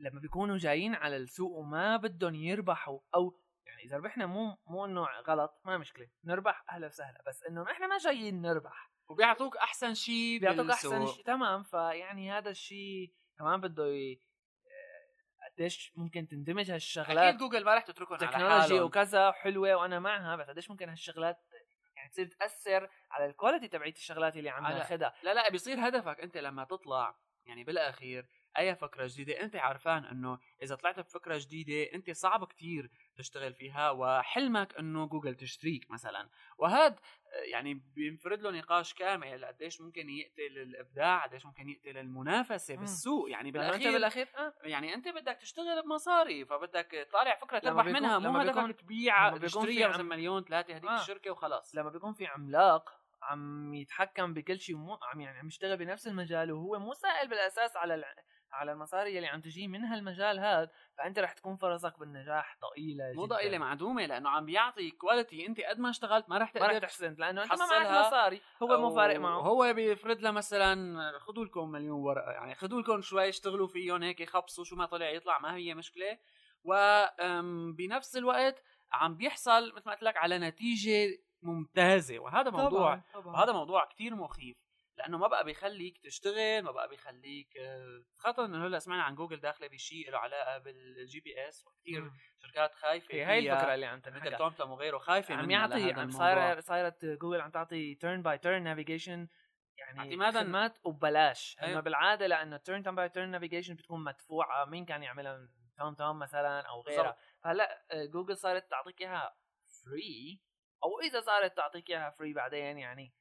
[0.00, 5.06] لما بيكونوا جايين على السوق وما بدهم يربحوا أو يعني إذا ربحنا مو مو إنه
[5.28, 10.40] غلط ما مشكلة نربح أهلا وسهلا بس إنه إحنا ما جايين نربح وبيعطوك أحسن شيء
[10.40, 11.06] بيعطوك أحسن.
[11.06, 13.84] شيء تمام فيعني هذا الشيء كمان بده.
[13.84, 14.16] آه،
[15.58, 17.18] قديش ممكن تندمج هالشغلات.
[17.18, 21.38] أكيد جوجل ما رح تتركهم technology وكذا حلوة وأنا معها بس قديش ممكن هالشغلات
[21.96, 25.88] يعني تصير تأثر على ال quality تبعت الشغلات اللي عم على- ناخذها لا لا بيصير
[25.88, 28.26] هدفك أنت لما تطلع يعني بالآخير
[28.58, 33.90] أي فكرة جديدة أنت عارفان إنه إذا طلعت بفكرة جديدة أنت صعب كتير تشتغل فيها
[33.90, 36.96] وحلمك إنه جوجل تشتريك مثلا وهذا
[37.52, 42.76] يعني بينفرد له نقاش كامل قديش ممكن يقتل الإبداع قديش ممكن يقتل المنافسة.
[42.76, 44.52] بالسوق يعني انت بالأخير بالأخير آه.
[44.62, 49.84] يعني أنت بدك تشتغل بمصاري فبدك تطالع فكرة تربح بيكون- منها مو هدفك تبيع تشتريها
[49.86, 51.00] عم- مثلا مليون ثلاثة هذيك آه.
[51.00, 52.90] الشركة وخلاص لما بيكون في عملاق
[53.22, 57.76] عم يتحكم بكل شيء ومو عم يعني عم يشتغل بنفس المجال وهو مو سائل بالأساس
[57.76, 58.14] على الع...
[58.54, 63.24] على المصاري اللي عم تجي من هالمجال هذا فأنت رح تكون فرصك بالنجاح ضئيلة مو.
[63.24, 66.78] ضئيلة معدومة لأنه عم بيعطي كواليتي أنت قد ما اشتغلت ما رح ما رح تقدر
[66.78, 69.40] تحسن لأنه أنت ما معك مصاري هو مو فارق معه.
[69.40, 74.30] هو بيفرد لها مثلا خذوا لكم مليون ورقة يعني خذوا لكم شوي اشتغلوا فيهم هيك
[74.30, 76.18] خبصوا شو ما طلع يطلع ما هي مشكلة.
[76.64, 78.62] وبنفس الوقت
[78.92, 83.36] عم بيحصل مثل ما قلت لك على نتيجة ممتازة وهذا موضوع طبعاً، طبعاً.
[83.36, 84.56] وهذا موضوع كتير مخيف.
[84.96, 89.40] لأنه ما بقى بيخليك تشتغل ما بقى بيخليك آه، خاصة إنه هلأ سمعنا عن جوجل
[89.40, 92.10] داخلة بشيء له علاقة بال GPS وكثير.
[92.42, 95.50] شركات خايفة هي هي فيها، الفكرة اللي عم مثل تنحكى توم توم وغيره خايفة عم
[95.50, 96.10] يعطي عم.
[96.10, 99.28] صايره صايرة جوجل عم تعطي turn by turn navigation
[99.78, 101.72] يعني اعتماداً- خدمات وببلاش أيوة.
[101.72, 106.60] انه بالعادة لأنه turn by turn navigation بتكون مدفوعة مين كان يعملها توم توم مثلا
[106.60, 107.18] أو غيرها بالضبط.
[107.44, 109.36] فهلأ آه، جوجل صارت تعطيك إياها
[109.84, 110.40] free
[110.84, 113.14] أو إذا صارت تعطيك إياها free بعدين يعني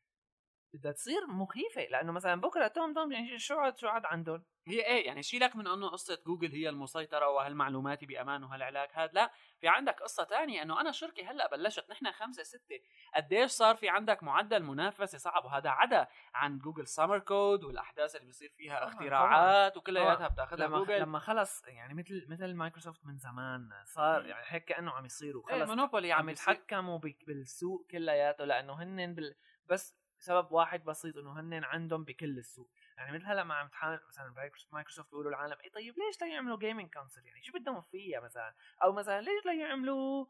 [0.74, 4.86] بدها تصير مخيفة لأنه مثلا بكرة توم توم يعني شو عاد شو عاد عندهم؟ هي
[4.86, 9.68] إيه يعني شيلك من أنه قصة جوجل هي المسيطرة وهالمعلوماتي بأمان وهالعلاج هذا لا في
[9.68, 12.80] عندك قصة تانية إنه أنا شركة هلأ بلشت نحن خمسة ستة.
[13.16, 18.28] قديش صار في عندك معدل منافسة صعب؟ وهذا عدا عن Google Summer Code والأحداث اللي
[18.28, 20.28] بيصير فيها اختراعات وكلياتها.
[20.28, 21.00] بتاخذها لما جوجل.
[21.00, 25.60] لما خلص يعني مثل مثل مايكروسوفت من زمان صار يعني هيك كأنه عم يصيروا إيه
[25.60, 29.36] خلص monopoly عم عم يتحكم يتحكموا بالسوق كلياته لأنه هن بال...
[29.70, 32.70] بس بسبب واحد بسيط إنه هن عندهم بكل السوق.
[32.98, 36.28] يعني مثل هلأ ما عم تحاول مثلا مايكروس- مايكروسوفت بيقولوا العالم اي طيب ليش لا
[36.28, 40.26] يعملوا gaming console يعني شو بدهم فيها مثلا؟ أو مثلا ليش لا يعملوا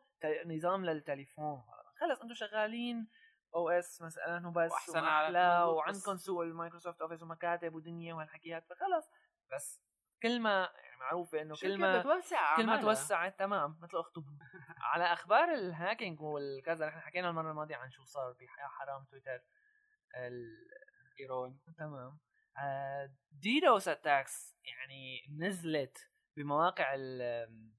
[0.46, 1.64] نظام للتليفون؟
[2.00, 3.08] خلص أنتم شغالين
[3.56, 8.66] OS مثلا وبس وأحسن على- وعندكم سوق ال Microsoft Office ومكاتب ودنيا وهالحكيات.
[8.70, 9.10] فخلص.
[9.54, 9.82] بس
[10.24, 12.82] كل ما يعني معروفة إنه كل ما بتوسع كل ما.
[12.82, 14.24] توسعت تمام مثل اخته
[14.92, 19.42] على أخبار ال hacking والكذا نحن حكينا المرة الماضية عن شو صار بحياه حرام تويتر.
[20.16, 20.58] ال...
[21.20, 22.20] ايرون تمام.
[22.58, 27.74] آه، DDoS attacks يعني نزلت بمواقع ال-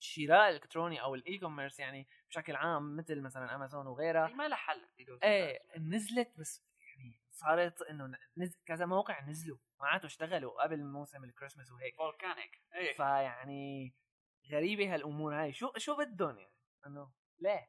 [0.00, 4.28] الشراء الالكتروني أو ال e-commerce يعني بشكل عام مثل مثلا أمازون وغيرها.
[4.28, 4.86] هي ما لها حل.
[5.22, 11.70] إيه نزلت بس يعني صارت إنه نزل كذا موقع نزلوا معناته اشتغلوا قبل موسم الكريسماس
[11.70, 11.96] وهيك.
[11.96, 12.96] فولكانيك إيه.
[12.96, 13.94] فيعني
[14.50, 15.52] غريبة هالأمور هاي.
[15.52, 16.54] شو شو بدهم يعني؟
[16.86, 17.68] إنه ليه؟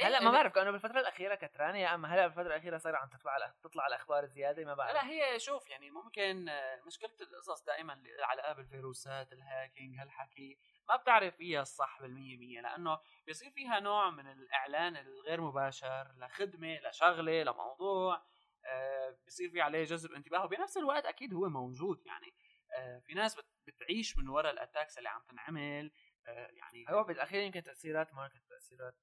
[0.00, 3.08] هلأ إيه، ما بعرف كانه بالفترة الأخيرة كترانة يا اما هلأ بالفترة الأخيرة صار عم
[3.08, 4.94] تطلع تطلع الاخبار زيادة ما بعرف.
[4.94, 10.58] لا هي شوف يعني ممكن آه، مشكلة القصص دائما اللي علاقه بالفيروسات ال hacking هالحكي
[10.88, 16.78] ما بتعرف فيها الصح بالمية مية لأنه بيصير فيها نوع من الإعلان الغير مباشر لخدمة
[16.88, 18.22] لشغلة لموضوع
[18.66, 22.34] آه، بصير في عليه جذب انتباه وبنفس الوقت أكيد هو موجود يعني
[22.78, 25.92] آه، في ناس بت- بتعيش من وراء ال attacks اللي عم تنعمل
[26.26, 28.94] يعني هو بالاخير يمكن تأثيرات market تأثيرات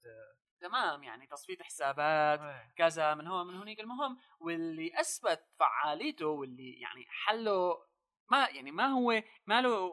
[0.60, 2.72] تمام يعني تصفية حسابات آه.
[2.78, 7.86] كذا من هون من هونيك المهم واللي أثبت فعاليته واللي يعني حله
[8.32, 9.92] ما يعني ما هو ما له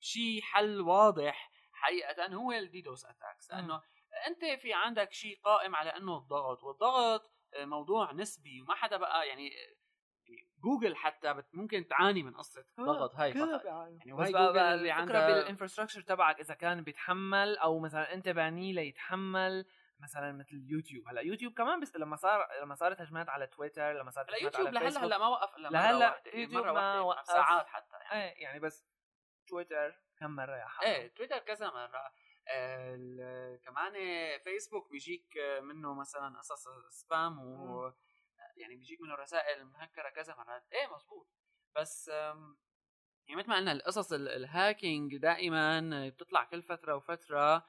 [0.00, 3.82] شيء حل واضح حقيقة هو ال DDoS attacks لأنه
[4.26, 9.50] أنت في عندك شيء قائم على أنه الضغط والضغط موضوع نسبي وما حدا بقى يعني
[10.66, 12.64] جوجل حتى بت- ممكن تعاني من قصة.
[12.78, 13.64] الضغط هاي فقط.
[13.64, 18.14] يعني بس بقى, بقى اللي الفكرة عندها بال infrastructure تبعك إذا كان بيتحمل أو مثلا
[18.14, 19.66] أنت بانيه ليتحمل
[20.00, 21.08] مثلا مثل يوتيوب.
[21.08, 24.54] هلأ يوتيوب كمان بس لما صار لما صارت هجمات على تويتر لما صارت هلأ هجمات
[24.54, 27.26] يوتيوب على لهلا هلا ما وقف الا لهلأ يعني يوتيوب ما واحدة وقف.
[27.26, 28.24] ساعات حتى يعني.
[28.24, 28.86] إيه يعني بس
[29.48, 30.88] تويتر كم مرة يا حرام.
[30.90, 32.12] إيه تويتر كذا مرة.
[32.48, 33.92] آه، كمان
[34.44, 37.92] فيسبوك بيجيك منه مثلا قصص spam و
[38.56, 41.28] يعني بيجيك منه رسائل مهكرة كذا مرات إيه مزبوط
[41.76, 42.08] بس
[43.28, 47.64] يعني مثل ما قلنا القصص ال- ال hacking دائما بتطلع كل فترة وفترة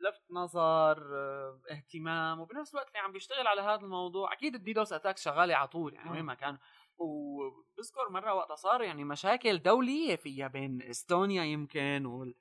[0.00, 4.32] لفت نظر آه، اهتمام وبنفس الوقت اللي عم بيشتغل على هذا الموضوع.
[4.32, 6.10] أكيد ال DDoS attack شغاله على طول يعني.
[6.10, 6.58] وين ما كان.
[6.98, 12.34] وبذكر مرة وقت صار يعني مشاكل دولية فيها بين إستونيا يمكن وال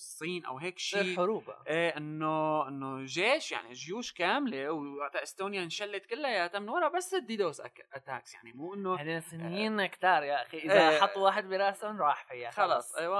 [0.00, 1.44] والصين أو هيك شيء حروب.
[1.66, 7.23] إيه إنه إنه جيش يعني جيوش كاملة ووقتها إستونيا انشلت كلياتها من ورا بس ال
[7.23, 10.58] DDoS att- attacks يعني مو إنه هذين الصينيين كتار يا أخي.
[10.58, 11.00] إذا إيه.
[11.00, 12.94] حطوا واحد برأسهم راح فيها خلص.
[12.94, 13.18] أيوه.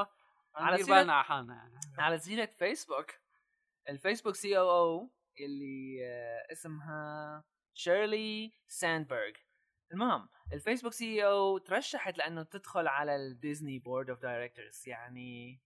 [0.55, 1.81] على على سيرة- بالنا على حالنا يعني.
[1.99, 3.11] على سيرة فيسبوك
[3.89, 9.33] الفيسبوك COO اللي آه، اسمها شيرلي ساندبرغ.
[9.93, 15.61] المهم الفيسبوك COO ترشحت لأنه تدخل على الديزني board of directors يعني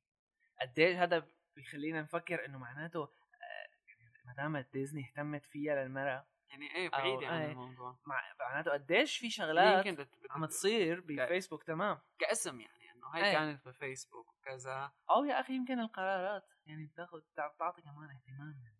[0.61, 6.75] قديش هذا بيخلينا نفكر إنه معناته آه، يعني ما دامت ديزني اهتمت فيها للمرأة يعني
[6.75, 7.51] إيه بعيده عن إيه.
[7.53, 10.07] الموضوع مع- معناته قديش في شغلات يمكن.
[10.31, 13.33] عم تصير بفيسبوك تمام كاسم يعني إنه هاي إيه.
[13.33, 18.77] كانت بفيسبوك وكذا أو يا أخي يمكن القرارات يعني بتاخذ بتع- بتعطي كمان اهتمام يعني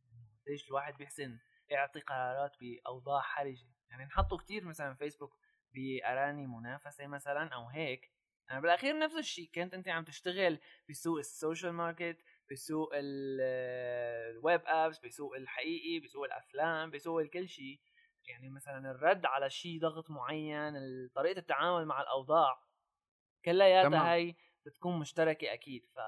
[0.47, 1.39] قديش الواحد بيحسن
[1.69, 5.39] يعطي قرارات بأوضاع حرجة يعني نحطوا كتير مثلا فيسبوك
[5.75, 8.11] بأراني منافسة مثلا أو هيك
[8.51, 10.59] يعني بالاخير نفس الشيء كنت انت عم تشتغل
[10.89, 12.19] بسوق ال social market
[12.51, 13.41] بسوق ال-
[14.37, 17.81] الـ web apps بسوق الحقيقي بسوق الأفلام بسوق الكل شيء.
[18.27, 20.75] يعني مثلا الرد على شيء ضغط معين
[21.15, 22.63] طريقة التعامل مع الأوضاع.
[23.45, 24.35] كلياتها هي
[24.67, 25.87] بتكون مشتركة أكيد.
[25.95, 25.99] ف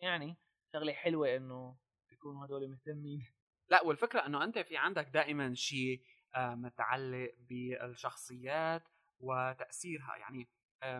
[0.00, 0.36] يعني
[0.72, 1.76] شغلة حلوة إنه
[2.10, 3.26] بيكونوا هدول مهتمين.
[3.68, 6.02] لا والفكرة إنه أنت في عندك دائما شيء
[6.34, 8.82] آه، متعلق بالشخصيات
[9.20, 10.16] وتأثيرها.
[10.16, 10.48] يعني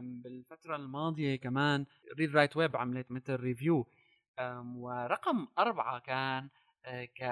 [0.01, 1.87] بالفترة الماضية كمان
[2.19, 3.87] ReadWriteWeb عملت مثل review
[4.77, 6.49] ورقم أربعة كان
[6.85, 7.23] آه، ك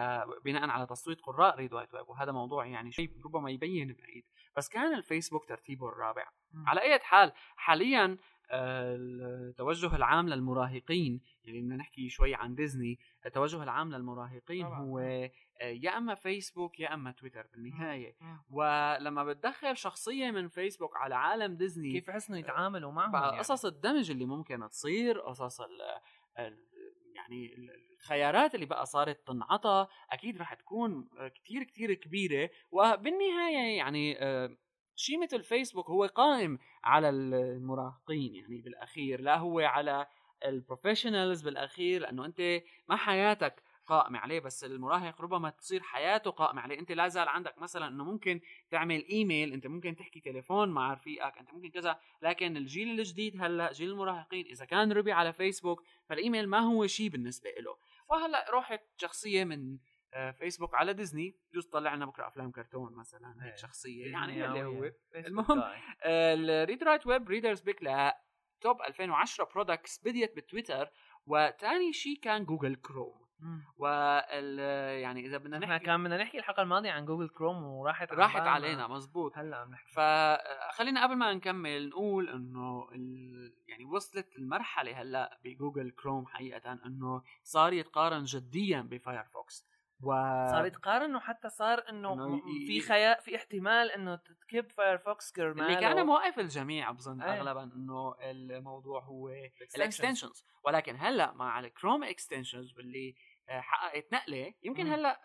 [0.44, 4.24] بناء على تصويت قراء ReadWriteWeb وهذا موضوع يعني شيء ربما يبين بعيد.
[4.56, 6.28] بس كان الفيسبوك ترتيبه الرابع.
[6.66, 8.16] على أي حال حاليا
[8.50, 14.80] التوجه العام للمراهقين يعني بدنا نحكي شوي عن ديزني التوجه العام للمراهقين طبعاً.
[14.80, 15.30] هو آه،
[15.64, 18.38] يا أما فيسبوك يا أما تويتر بالنهاية مم.
[18.50, 23.38] ولما بتدخل شخصية من فيسبوك على عالم ديزني كيف يحسنوا يتعاملوا معهم يعني.
[23.38, 25.82] قصص الدمج اللي ممكن تصير قصص ال
[26.38, 26.58] ال
[27.14, 27.54] يعني
[27.92, 34.16] الخيارات اللي بقى صارت تنعطى أكيد رح تكون كتير كتير كبيرة وبالنهاية يعني
[34.96, 40.06] شيء مثل فيسبوك هو قائم على المراهقين يعني بالأخير لا هو على
[40.44, 46.60] ال professionals بالأخير لأنه أنت ما حياتك قائمة عليه بس المراهق ربما تصير حياته قائمة
[46.60, 46.78] عليه.
[46.78, 51.38] أنت لا زال عندك مثلا إنه ممكن تعمل إيميل أنت ممكن تحكي تليفون مع رفيقك
[51.38, 56.48] أنت ممكن كذا لكن الجيل الجديد هلأ جيل المراهقين إذا كان ربي على فيسبوك فالإيميل
[56.48, 57.76] ما هو شيء بالنسبة له.
[58.10, 59.78] وهلأ روحت شخصية من
[60.38, 63.56] فيسبوك على ديزني بجوز طلع لنا بكرة أفلام كرتون مثلا هيك إيه.
[63.56, 65.62] شخصية يعني اللي هو المهم،.
[66.04, 67.80] ال ReadWriteWeb readers pick
[68.60, 70.90] top 2010 products بديت بتويتر
[71.26, 73.26] وثاني شيء كان جوجل كروم.
[73.76, 74.58] وال
[75.00, 78.40] يعني إذا بدنا إحنا نحكي كان بدنا نحكي الحلقة الماضية عن جوجل كروم وراحت راحت.
[78.40, 83.54] علينا مزبوط هلأ عم نحكي فخلينا قبل ما نكمل نقول إنه ال...
[83.68, 89.66] يعني وصلت المرحلة هلأ بجوجل كروم حقيقه إنه صار يتقارن جديا بفايرفوكس
[90.02, 90.10] و
[90.50, 95.66] صار يتقارن وحتى صار إنه إنه ي- في خيا في احتمال إنه تكب فايرفوكس كرماله
[95.66, 97.32] اللي كان موقف الجميع بظن إيه.
[97.32, 99.28] اغلبا إنه الموضوع هو.
[99.76, 103.14] ال extensions ولكن هلأ مع الكروم extensions واللي
[103.48, 104.86] حققت نقلة يمكن.
[104.92, 105.20] هلأ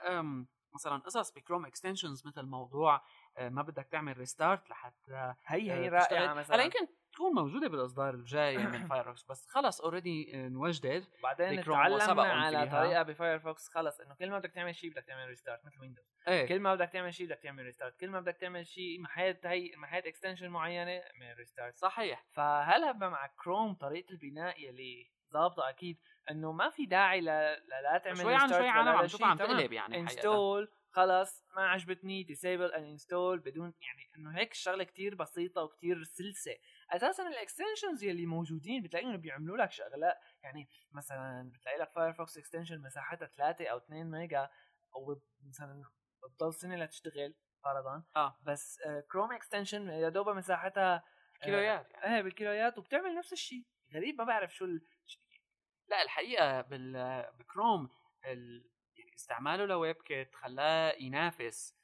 [0.75, 3.01] مثلا قصص بكروم extensions مثل موضوع
[3.37, 6.35] آه، ما بدك تعمل restart لحتى هي هي آه، رائعة تشتغل.
[6.37, 12.23] مثلا هلا يمكن تكون موجودة بالإصدار الجاي من فايرفوكس بس خلص already انوجدت بعدين تعلمنا
[12.23, 12.79] على فيها.
[12.83, 16.45] طريقة بفايرفوكس خلص إنه كل ما بدك تعمل شيء بدك تعمل restart مثل ويندوز إيه
[16.47, 19.71] كل ما بدك تعمل شيء بدك تعمل restart كل ما بدك تعمل شيء محيط هي
[19.77, 25.97] محيط extension معينة اعمل restart صحيح فهلا مع كروم طريقة البناء يلي ظابطة أكيد
[26.31, 27.25] إنه ما في داعي ل...
[27.25, 29.23] ل- لا تعمل شوي عن شوي عالم عم لا تشوف.
[29.23, 29.37] عم.
[29.37, 29.97] تقلب يعني.
[29.99, 36.51] install خلص ما عجبتني disable uninstall بدون يعني إنه هيك الشغلة كتير بسيطة وكتير سلسة
[36.91, 42.81] أساسا ال extensions يلي موجودين بتلاقيهم بيعملوا لك شغلات يعني مثلا بتلاقي لك Firefox extension
[42.81, 44.49] مساحتها 3 أو 2 ميجا
[44.95, 45.83] أو مثلا
[46.23, 48.39] بتضل سنة لتشتغل فرضا آه.
[48.41, 48.79] بس
[49.11, 51.03] Chrome extension يا دوب مساحتها
[51.41, 52.15] كيلويات يعني.
[52.15, 53.65] إيه بالكيلويات وبتعمل نفس الشيء.
[53.93, 54.81] غريب ما بعرف شو ال...
[55.87, 57.89] لا الحقيقة بال بكروم
[58.25, 58.71] ال...
[58.97, 61.80] يعني استعماله ل WebKit خلاه ينافس آه،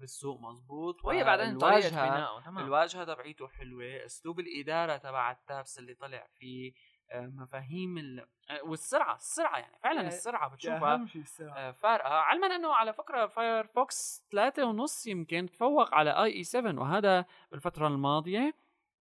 [0.00, 2.64] بالسوق مزبوط وهي بعدين طريقة والواجهه بنائه تمام.
[2.64, 6.72] الواجهه تبعيته حلوة أسلوب الإدارة تبع ال tabs اللي طلع فيه
[7.10, 8.26] آه، مفاهيم ال...
[8.50, 11.54] آه، والسرعة السرعة يعني فعلا السرعة بتشوفها شيء السرعة.
[11.56, 12.08] آه، فارقة.
[12.08, 18.54] علما إنه على فكرة Firefox ثلاثة ونص يمكن تفوق على IE 7 وهذا بالفترة الماضية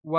[0.04, 0.18] و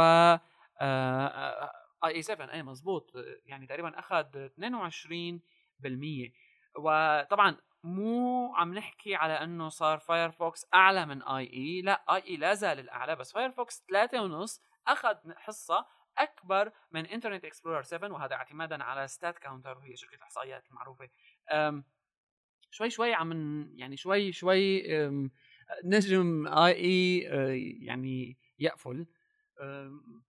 [2.04, 6.32] IE 7 اي مزبوط آه، يعني تقريبا أخذ 22%
[6.76, 12.78] وطبعا مو عم نحكي على إنه صار Firefox أعلى من IE لا IE لا زال
[12.78, 15.86] الأعلى بس Firefox ثلاثة ونص أخذ حصة
[16.18, 21.08] أكبر من Internet Explorer 7 وهذا اعتمادا على StatCounter وهي شركة إحصائيات المعروفه
[22.70, 23.32] شوي شوي عم
[23.74, 24.82] يعني شوي شوي
[25.84, 29.06] نجم اي اي أه، يعني يقفل.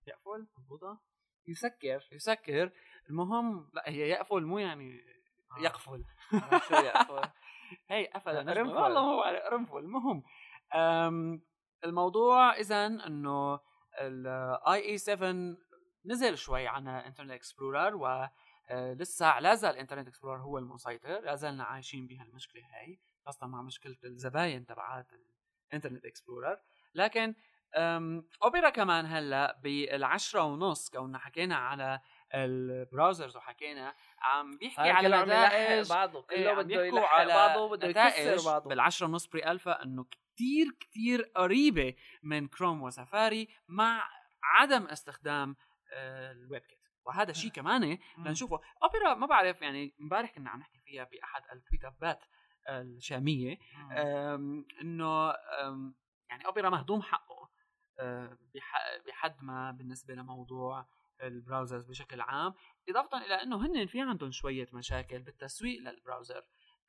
[0.08, 1.02] يقفل؟ مضبوطة؟
[1.48, 2.72] يسكر يسكر.
[3.10, 5.19] المهم لا هي يقفل مو يعني.
[5.58, 6.04] يقفل.
[6.68, 7.30] شو يقفل.
[7.92, 8.50] هي قفل.
[8.50, 8.78] قرنفل.
[8.78, 10.24] والله هو على قرنفل المهم
[11.84, 13.60] الموضوع اذا إنه
[14.02, 15.36] الاي آي 7
[16.06, 18.30] نزل شوي عن انترنت اكسبلورر و
[18.72, 21.20] آه، لسه لا زال Internet Explorer هو المسيطر.
[21.20, 25.08] لا زلنا عايشين بهالمشكله هاي خاصة مع مشكلة الزباين تبعات
[25.72, 26.58] ال Internet Explorer
[26.96, 27.36] لكن
[28.44, 32.00] اوبرا كمان هلأ بالعشرة ونص كوننا حكينا على
[32.34, 37.76] ال browsers وحكينا عم بيحكي على نتائج بعضه إيه، كله عم بده يلحق على بعضه
[37.76, 38.70] نتائج يكسر بعضه.
[38.70, 44.10] بالعشرة ونص pre-alpha إنه كتير كتير قريبة من Chrome و Safari مع
[44.44, 45.56] عدم استخدام
[45.94, 46.80] آه، ال WebKit.
[47.06, 48.60] وهذا شيء كمان لنشوفه.
[48.84, 52.20] أوبرا ما بعرف يعني امبارح كنا عم نحكي فيها بأحد ال tweetup ات
[52.70, 53.58] الشامية.
[54.82, 55.34] إنه
[56.30, 57.50] يعني أوبرا مهضوم حقه
[58.56, 60.86] بح- بحد ما بالنسبة لموضوع
[61.24, 62.54] ال browsers بشكل عام
[62.90, 66.44] اضافه إلى إنه هن في عندهم شوية مشاكل بالتسويق لل browser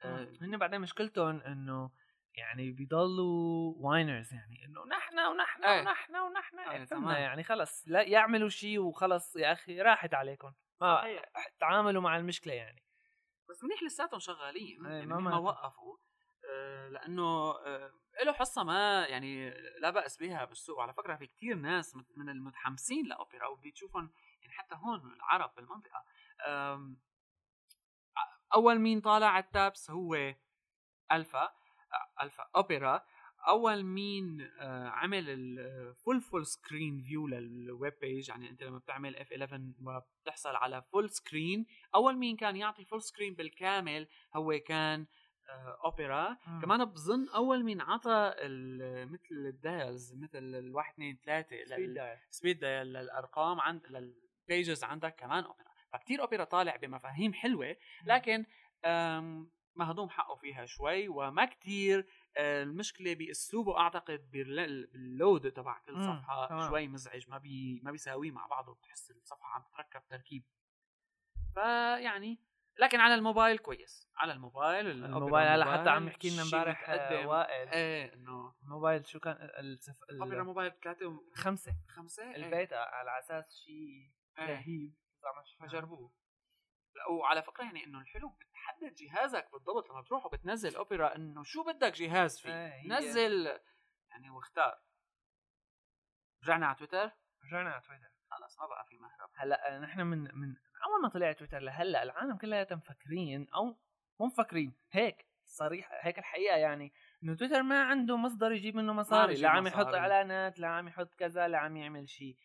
[0.05, 1.91] أه، هن بعدين مشكلتهم انه
[2.35, 5.81] يعني بيضلوا whiners يعني انه نحن ونحن إيه.
[5.81, 7.17] ونحن ونحن إيه، تمام.
[7.17, 11.25] يعني خلص لا يعملوا شيء وخلص يا أخي راحت عليكم ما صحيح.
[11.61, 12.85] تعاملوا مع المشكلة يعني
[13.51, 15.37] بس منيح لساتهم شغالين إيه، يعني ما ما.
[15.37, 15.97] وقفوا
[16.51, 17.93] أه، لأنه أه،
[18.25, 20.79] له حصة ما يعني لا بأس بها بالسوق.
[20.79, 24.11] وعلى فكرة في كتير ناس من المتحمسين لأوبرا وبتشوفهم
[24.43, 26.05] يعني حتى هون العرب بالمنطقة.
[28.55, 30.35] أول مين طالع ال tabs هو
[31.13, 31.53] ألفا
[32.23, 33.03] ألفا أوبرا.
[33.49, 38.79] أول مين آه، عمل ال full full screen view لل web page يعني أنت لما
[38.79, 45.07] بتعمل F11 وبتحصل على full screen أول مين كان يعطي full screen بالكامل هو كان
[45.85, 46.61] أوبرا مم.
[46.61, 48.35] كمان بظن أول مين عطى
[49.11, 52.19] مثل ال dials مثل الواحد اثنين ثلاثة speed dial.
[52.31, 58.45] speed dial للأرقام عند لل pages عندك كمان أوبرا فكتير أوبرا طالع بمفاهيم حلوة لكن
[59.77, 66.05] مهضوم حقه فيها شوي وما كتير آه، المشكلة بأسلوبه أعتقد بالل- بال load تبع كل
[66.05, 66.69] صفحة.
[66.69, 70.45] شوي مزعج ما بي ما بيساويه مع بعضه بتحس الصفحة عم تتركب تركيب
[71.55, 72.39] فيعني
[72.81, 74.11] لكن على الموبايل كويس.
[74.17, 77.27] على الموبايل الموبايل هلا حتى عم يحكي لنا امبارح آه،.
[77.27, 77.69] وائل.
[77.69, 79.97] إيه إنه الموبايل شو كان؟ السف...
[80.21, 81.73] اوبرا موبايل ثلاثة خمسة.
[81.89, 82.37] وخمسة إيه.
[82.37, 84.47] البيتا على أساس شيء إيه.
[84.47, 84.95] رهيب.
[85.61, 86.13] فجربوه.
[86.95, 91.65] لا وعلى فكرة يعني إنه الحلو بتحدد جهازك بالضبط لما بتروح وبتنزل أوبرا إنه شو
[91.65, 92.67] بدك جهاز فيه.
[92.75, 93.47] هي- نزل
[94.11, 94.79] يعني واختار.
[96.45, 97.11] رجعنا على تويتر؟
[97.45, 98.11] رجعنا على تويتر.
[98.31, 99.31] خلص ما بقى في مهرب.
[99.35, 100.55] هلا نحن من من
[100.87, 103.65] أول ما طلع تويتر لهلا العالم كلها مفكرين أو
[104.21, 109.35] مو مفكرين هيك صريح هيك الحقيقة يعني إنه تويتر ما عنده مصدر يجيب منه مصاري
[109.35, 109.87] لا عم يحط.
[109.87, 112.37] إعلانات لا عم يحط كذا لا عم يعمل شيء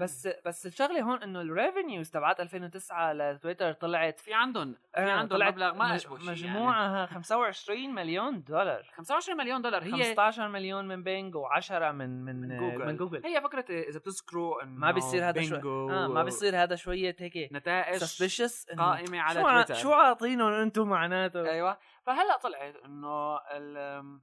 [0.00, 5.10] بس بس الشغلة هون إنه ال revenues تبعت 2009 لتويتر طلعت في عندهم في آه،
[5.10, 6.38] عندهم مبلغ ما اشبه شيء يعني.
[6.40, 8.82] مجموعها 25 مليون دولار.
[8.96, 9.82] 25 مليون دولار.
[9.82, 12.86] هي 15 مليون من Bing و10 من من من جوجل.
[12.86, 13.26] من جوجل.
[13.26, 17.52] هي فكرة إذا بتذكروا إنه ما بيصير هذا شو آه ما بيصير هذا شوية هيك
[17.52, 19.74] نتائج suspicious قائمة على شو تويتر.
[19.74, 21.78] شو عاطينهم أنتم معناته؟ أيوه.
[22.06, 24.20] فهلأ طلعت إنه ال-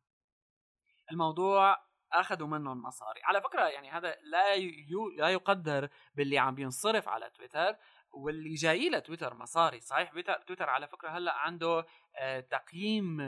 [1.11, 1.77] الموضوع
[2.13, 4.53] أخذوا منهم مصاري على فكرة يعني هذا لا
[4.89, 7.75] يو لا يقدر باللي عم بينصرف على تويتر
[8.11, 9.79] واللي جاي لتويتر مصاري.
[9.79, 11.85] صحيح Twitter Twitter على فكرة هلأ عنده
[12.15, 13.19] آه، تقييم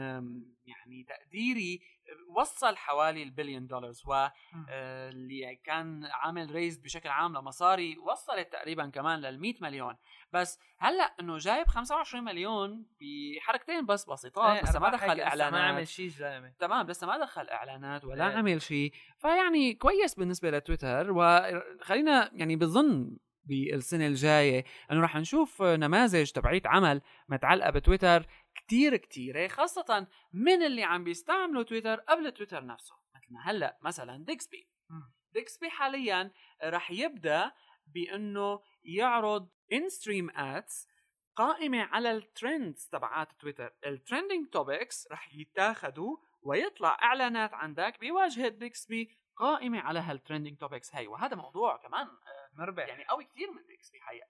[0.64, 1.80] يعني تقديري
[2.36, 4.66] وصل حوالي ال billion dollars و مم.
[4.68, 9.96] آه، اللي كان عامل raise بشكل عام لمصاري وصلت تقريبا كمان لل 100 مليون.
[10.32, 15.12] بس هلأ إنه جايب 25 مليون بحركتين بس بسيطات إيه، لسه ما دخل لسه ما
[15.12, 18.36] عمل اعلانات شيء زلمه تمام لسه ما دخل إعلانات ولا إيه.
[18.36, 18.92] عمل شيء.
[19.18, 27.00] فيعني كويس بالنسبة لتويتر وخلينا يعني بظن بالسنة الجاية إنه رح نشوف نماذج تبعيت عمل
[27.28, 28.26] متعلقة بتويتر.
[28.54, 34.24] كتير كتيرة خاصة من اللي عم بيستعملوا تويتر قبل تويتر نفسه مثل ما هلأ مثلا
[34.24, 34.68] ديكسبي.
[35.32, 36.32] ديكسبي حاليا
[36.64, 37.52] رح يبدأ
[37.86, 40.88] بأنه يعرض in-stream ads
[41.36, 43.74] قائمة على ال trends تبعات تويتر.
[43.86, 50.94] ال trending topics رح يتاخدوا ويطلع إعلانات عندك بواجهة Digsby قائمة على هال trending topics
[50.94, 52.88] هاي وهذا موضوع كمان آه، مربح.
[52.88, 54.26] يعني قوي كثير من Digsby حقيقة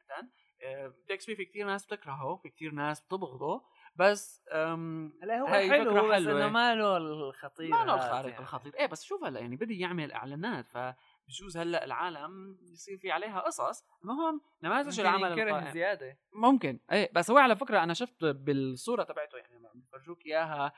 [1.09, 3.65] Digsby في كثير ناس بتكرهه في كثير ناس بتبغضه
[3.97, 6.27] بس هلا هو حلو فكرة بس.
[6.27, 8.43] إنه ما له الخطير ما له هذا الخارق يعني.
[8.43, 13.41] الخطير إيه بس شوف هلأ يعني بده يعمل إعلانات فبجوز هلأ العالم يصير في عليها
[13.41, 15.73] قصص المهم نماذج العمل القائم.
[15.73, 20.73] زيادة ممكن إيه بس هو على فكرة أنا شفت بالصورة تبعته يعني بفرجوك إياها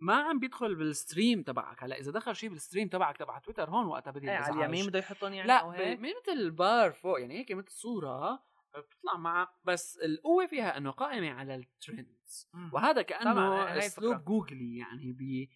[0.00, 3.70] ما عم بيدخل بال stream تبعك هلأ إذا دخل شيء بال stream تبعك تبع تويتر
[3.70, 4.54] هون وقتها بدي إيه على.
[4.54, 8.42] اليمين بده يحطهم يعني لا مثل بار فوق يعني هيك مثل صورة
[8.80, 12.50] بتطلع مع بس القوة فيها إنه قائمة على ال trends.
[12.72, 14.24] وهذا كأنه أسلوب.
[14.24, 15.48] جوجلي يعني ب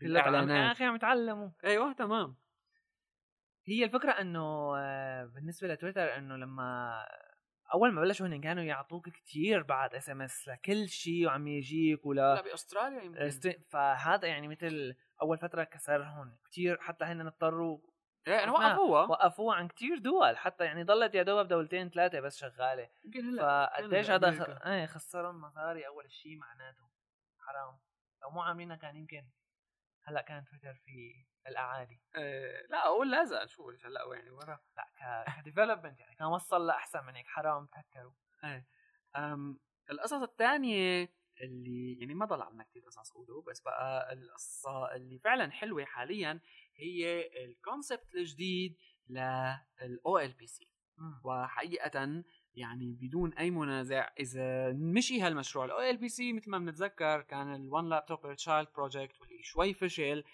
[0.00, 0.76] بالإعلانات.
[0.76, 1.50] أخي عم يتعلموا.
[1.64, 2.36] أيوه تمام.
[3.68, 6.92] هي الفكرة إنه آه، بالنسبة لتويتر إنه لما
[7.74, 12.42] أول ما بلشوا هن كانوا يعطوك كتير بعد SMS لكل شيء وعم يجيك لا ولا
[12.42, 13.62] بأستراليا يمكن.
[13.68, 16.78] فهذا يعني مثل أول فترة كسرهم كتير.
[16.80, 17.78] حتى هن اضطروا
[18.26, 18.78] إيه أنا شفناها.
[18.78, 20.36] وقفوها وقفوه عن كتير دول.
[20.36, 22.88] حتى يعني ضلت يا دوب دولتين ثلاثة بس شغالة.
[23.04, 24.66] يمكن هلأ فقديش هذا خ...
[24.66, 26.88] إيه خسرهم مصاري أول شيء معناته.
[27.38, 27.78] حرام.
[28.22, 29.28] لو مو عاملينها كان يمكن
[30.04, 32.00] هلأ كان تويتر في الأعالي.
[32.16, 34.58] إيه، لا أقول لا زال شو هلأ يعني ورا.
[34.76, 38.12] لا ك development يعني كان وصل لأحسن من هيك حرام تهكروا
[39.16, 39.60] أم
[39.90, 41.08] القصص الثانية
[41.40, 46.40] اللي يعني ما ضل عندنا كثير قصص قولوا بس بقى القصة اللي فعلا حلوة حاليا
[46.78, 48.76] هي ال concept الجديد
[49.08, 50.68] لل OLPC
[51.24, 52.22] وحقيقة
[52.54, 57.88] يعني بدون أي منازع إذا مشي هالمشروع ال OLPC مثل ما بنتذكر كان ال One
[57.88, 60.24] Laptop Child project واللي شوي فشل.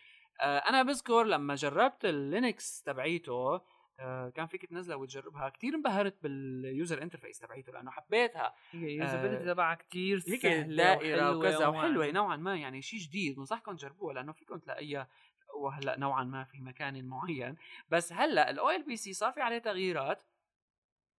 [0.41, 3.61] آه أنا بذكر لما جربت ال Linux تبعيته
[4.01, 8.55] آه كان فيك تنزلها وتجربها كتير انبهرت بال user interface تبعيته لأنه حبيتها.
[8.73, 12.37] هي usability تبعها كتير هيك سهلة دائرة وكذا وحلوة نوعا.
[12.37, 15.09] ما يعني شيء جديد بنصحكم تجربوها لأنه فيكم تلاقيها
[15.55, 17.57] وهلأ نوعا ما في مكان معين.
[17.89, 20.23] بس هلأ ال OLPC صار في عليه تغييرات.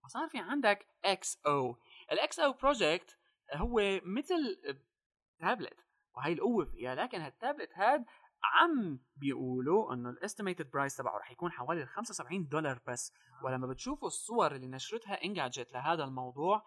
[0.04, 1.78] وصار في عندك XO
[2.12, 3.18] ال XO project
[3.54, 4.58] هو مثل
[5.40, 5.80] تابلت
[6.16, 6.96] وهي القوة فيها.
[6.96, 8.06] لكن هالتابلت هاد
[8.44, 13.14] عم بيقولوا إنه ال estimated price تبعه رح يكون حوالي 75 دولار بس.
[13.44, 16.64] ولما بتشوفوا الصور اللي نشرتها Engadget لهذا الموضوع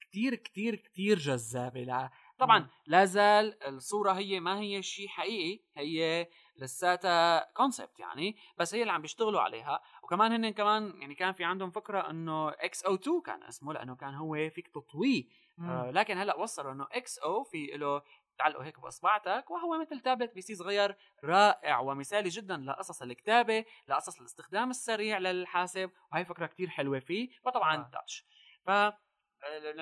[0.00, 2.68] كتير كتير كتير جذابة طبعا مم.
[2.86, 8.92] لا زال الصورة هي ما هي شيء حقيقي هي لساتها concept يعني بس هي اللي
[8.92, 13.42] عم بيشتغلوا عليها وكمان هن كمان يعني كان في عندهم فكرة إنه XO 2 كان
[13.42, 15.24] اسمه لأنه كان هو فيك تطويه
[15.58, 15.90] آه مم.
[15.90, 18.02] لكن هلأ وصلوا إنه XO في له
[18.38, 24.70] تعلقه هيك بأصبعتك وهو مثل tablet PC صغير رائع ومثالي جدا لقصص الكتابة لقصص الاستخدام
[24.70, 27.90] السريع للحاسب وهي فكرة كتير حلوة فيه وطبعا آه.
[27.92, 28.26] touch
[28.66, 28.70] ف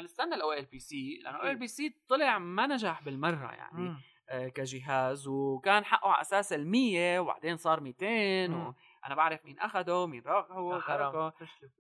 [0.05, 4.01] نستنى ال OLPC لأنه ال OLPC طلع ما نجح بالمرة يعني مم.
[4.29, 8.07] آه، كجهاز وكان حقه على أساس ال 100 وبعدين صار 200
[8.49, 8.75] مم.
[9.05, 11.33] وأنا بعرف مين أخده مين راقه آه، حرام.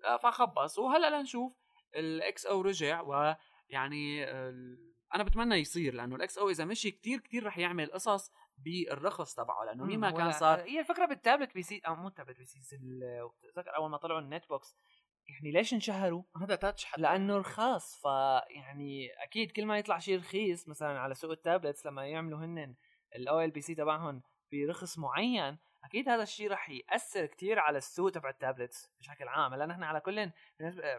[0.04, 1.52] آه، فخبص وهلأ لنشوف
[1.96, 7.46] ال XO رجع ويعني ال- أنا بتمنى يصير لأنه ال XO إذا مشي كتير كتير
[7.46, 10.10] رح يعمل قصص بالرخص تبعه لأنه مين ما.
[10.10, 12.58] كان صار هي الفكرة بال tablet PC أو مو ال tablet PC
[13.42, 14.76] بتذكر أول ما طلعوا ال netbooks
[15.32, 20.68] يعني ليش انشهروا؟ هذا touch حتى لأنه رخاص فيعني أكيد كل ما يطلع شيء رخيص
[20.68, 22.74] مثلا على سوق ال tablets لما يعملوا هن
[23.16, 24.22] ال OLPC تبعهم
[24.52, 29.52] برخص معين أكيد هذا الشيء رح يأثر كتير على السوق تبع ال tablets بشكل عام
[29.54, 30.30] هلا نحن على كل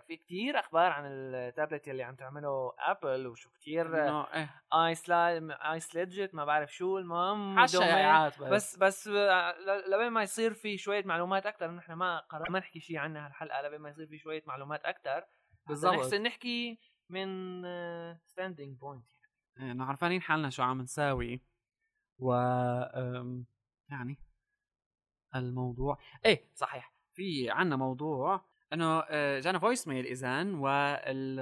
[0.08, 6.36] في كتير أخبار عن التابلت اللي عم تعمله Apple وشو كتير إنه إيه iS iSlate
[6.36, 7.66] ما بعرف شو المهم.
[7.68, 12.60] شائعات بس بس ل- لبين ما يصير في شوية معلومات أكثر نحن ما قررنا ما
[12.60, 15.24] نحكي شيء عنها هالحلقة لبين ما يصير في شوية معلومات أكثر
[15.68, 15.94] بالضبط.
[15.94, 16.80] نحسن نحكي
[17.10, 17.62] من
[18.26, 19.06] standing point
[19.58, 21.42] يعني إنه عارفين حالنا شو عم نساوي
[22.20, 22.34] و
[23.90, 24.18] يعني
[25.36, 25.98] الموضوع.
[26.26, 26.94] إيه صحيح.
[27.14, 28.42] في عنا موضوع
[28.74, 31.40] إنه آه، جانا voice mail اذا وال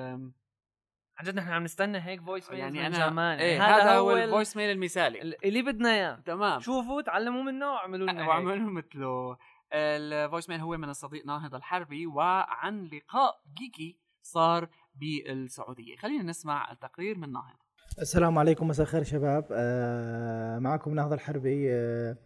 [1.17, 4.11] عن جد نحن عم نستنى هيك voice يعني من أنا زمان إيه يعني هذا هو
[4.11, 5.21] ال- ال voice mail المثالي.
[5.21, 6.15] ال- اللي بدنا إياه.
[6.25, 6.59] تمام.
[6.59, 8.27] شوفوا تعلموا منه واعملوا لنا.
[8.27, 9.37] واعملوا مثله.
[9.73, 15.95] الفويس ميل هو من الصديق ناهض الحربي وعن لقاء جيكي صار بالسعودية.
[15.95, 17.55] خلينا نسمع التقرير من ناهض.
[18.01, 18.67] السلام عليكم.
[18.67, 19.47] مساء الخير شباب.
[19.51, 21.73] آه، معكم نهض الحربي.
[21.73, 22.17] آه،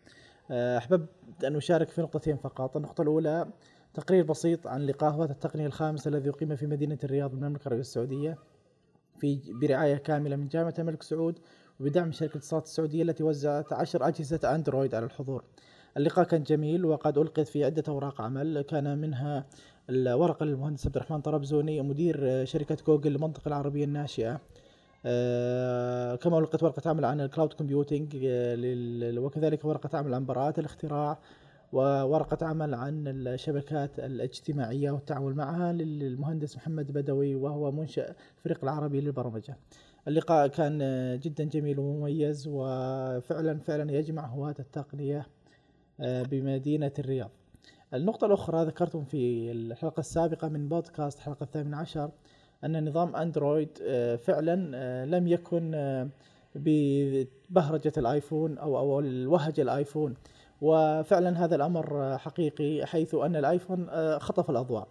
[0.52, 1.10] آه، أحببت
[1.44, 2.78] أن أشارك في نقطتين فقط.
[2.78, 3.48] النقطة الأولى
[3.94, 8.38] تقرير بسيط عن لقاء هوات التقنية الخامس الذي أقيم في مدينة الرياض بالمملكة العربية السعودية
[9.20, 11.40] في برعاية كاملة من جامعة الملك سعود
[11.80, 15.44] وبدعم شركة الاتصالات السعودية التي وزعت عشر أجهزة أندرويد على الحضور.
[15.98, 18.62] اللقاء كان جميل وقد ألقيت في عدة أوراق عمل.
[18.62, 19.46] كان منها
[19.90, 24.42] الورقة للمهندس عبد الرحمن طرابزوني مدير شركة جوجل للمنطقة العربية الناشئة.
[26.16, 30.60] كما ألقت ورقة عمل عن ال cloud computing آه، لل- وكذلك ورقة عمل عن براءات
[30.60, 31.18] الاختراع
[31.74, 39.58] وورقة عمل عن الشبكات الاجتماعية والتعامل معها للمهندس محمد بدوي وهو منشأ الفريق العربي للبرمجة.
[40.08, 45.28] اللقاء كان آه، جدا جميل ومميز وفعلا فعلا يجمع هواة التقنية
[46.00, 47.30] آه، بمدينة الرياض.
[47.94, 52.12] النقطة الأخرى ذكرتم في الحلقة السابقة من بودكاست الحلقة الثامن عشر
[52.64, 56.08] أن نظام أندرويد آه، فعلا آه، لم يكن آه،
[56.56, 60.14] ببهرجة الآيفون أو أو الوهج الآيفون.
[60.62, 64.88] وفعلا هذا الأمر آه، حقيقي حيث أن الآيفون آه، خطف الأضواء.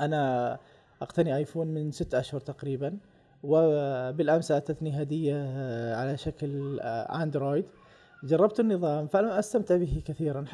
[0.00, 0.58] أنا
[1.02, 2.96] أقتني آيفون من ست أشهر تقريبا
[3.42, 6.80] وبالأمس أتتني هدية آه، على شكل
[7.10, 7.64] أندرويد.
[8.24, 10.44] جربت النظام فلم أستمتع به كثيرا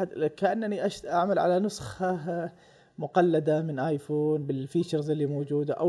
[0.89, 2.51] أشت- أعمل على نسخة
[2.99, 5.26] مقلدة من آيفون بال features اللي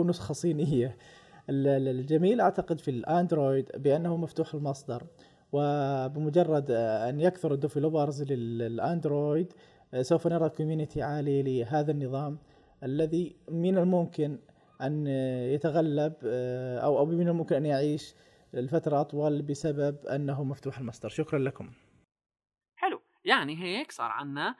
[0.03, 0.97] نسخة صينية.
[1.49, 5.03] ال- ال- الجميل أعتقد في الأندرويد بأنه مفتوح المصدر
[5.51, 6.71] وبمجرد
[7.09, 9.53] أن يكثر ال developers للأندرويد
[9.93, 12.37] آه، سوف نرى community عالي لهذا النظام
[12.83, 14.39] الذي من الممكن
[14.81, 18.15] آه، يتغلب آه، أو أو من الممكن أن يعيش
[18.53, 21.09] لفترة أطول بسبب أنه مفتوح المصدر.
[21.09, 21.69] شكرا لكم.
[22.75, 22.99] حلو.
[23.25, 24.55] يعني هيك صار عنا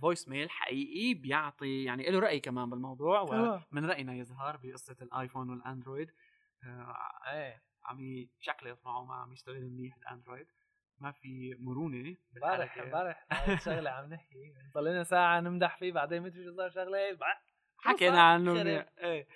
[0.00, 3.62] فويس ميل حقيقي بيعطي يعني له رأي كمان بالموضوع تمام.
[3.72, 6.10] ومن رأينا يظهر بقصة الآيفون والأندرويد
[6.64, 6.96] آه،
[7.32, 10.46] إيه عم شكله معه ما عم يشتغل منيح الأندرويد
[10.98, 12.78] ما في مرونة امبارح.
[12.78, 17.18] امبارح الشغلة عم نحكي لنا ساعة نمدح فيه بعدين مدري شو صار شغلة
[17.78, 18.86] حكينا؟ عنه.
[18.98, 19.28] إيه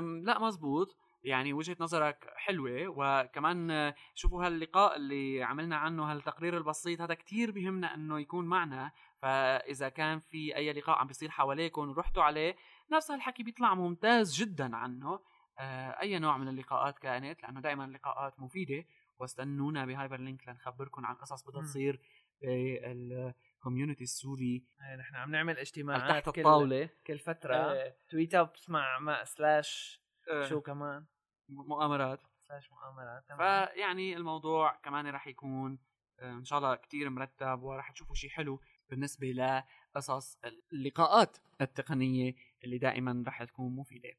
[0.00, 7.00] لا مزبوط يعني وجهة نظرك حلوة وكمان آه، شوفوا هاللقاء اللي عملنا عنه هالتقرير البسيط
[7.00, 8.92] هذا كتير بيهمنا إنه يكون معنا
[9.24, 12.56] فإذا كان في أي لقاء عم بيصير حواليكم ورحتوا عليه
[12.92, 15.20] نفس هالحكي بيطلع ممتاز جدا عنه.
[15.58, 18.84] آه، أي نوع من اللقاءات كانت؟ لأنه دائما اللقاءات مفيدة.
[19.18, 21.62] واستنونا بهايبر لينك لنخبركم عن قصص بدها.
[21.62, 22.00] تصير
[22.40, 24.66] بال community السوري.
[24.80, 26.88] إيه، نحن عم نعمل اجتماعات تحت الطاولة.
[27.06, 27.72] كل فترة.
[27.72, 27.96] إيه.
[28.10, 30.00] tweetups مع مع slash
[30.32, 31.06] آه، شو كمان.
[31.48, 32.20] مؤامرات.
[32.48, 33.38] slash مؤامرات تمام.
[33.38, 35.78] فيعني الموضوع كمان رح يكون
[36.20, 38.60] آه، إن شاء الله كتير مرتب ورح تشوفوا شيء حلو.
[38.90, 40.38] بالنسبة لقصص
[40.72, 44.10] اللقاءات التقنية اللي دائما رح تكون مفيدة.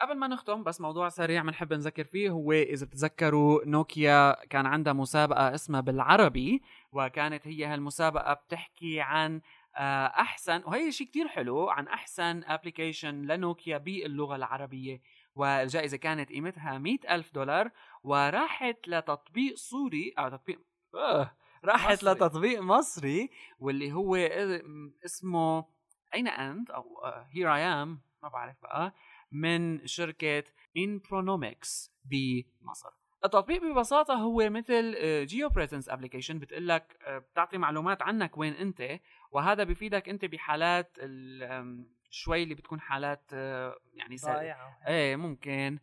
[0.00, 4.92] قبل ما نختم بس موضوع سريع بنحب نذكر فيه هو إذا بتتذكروا نوكيا كان عندها
[4.92, 9.40] مسابقة اسمها بالعربي وكانت هي هالمسابقة بتحكي عن
[9.76, 15.00] آه، أحسن وهي شيء كتير حلو عن أحسن application لنوكيا باللغة العربية.
[15.36, 17.70] والجائزة كانت قيمتها مئة ألف دولار
[18.02, 20.60] وراحت لتطبيق سوري أو تطبيق
[20.94, 21.36] آه
[21.66, 22.10] راحت مصري.
[22.12, 24.16] لتطبيق مصري واللي هو
[25.04, 25.64] اسمه
[26.14, 26.84] أين أنت أو
[27.30, 28.94] Here I Am ما بعرف بقى
[29.32, 30.44] من شركة
[30.76, 32.90] انبرونومكس بمصر
[33.24, 34.96] التطبيق ببساطة هو مثل
[35.26, 39.00] geo presence application بتقول لك بتعطي معلومات عنك وين أنت
[39.30, 40.98] وهذا بيفيدك أنت بحالات
[42.10, 44.16] شوي اللي بتكون حالات آه، يعني.
[44.16, 45.78] ضايعة إيه ممكن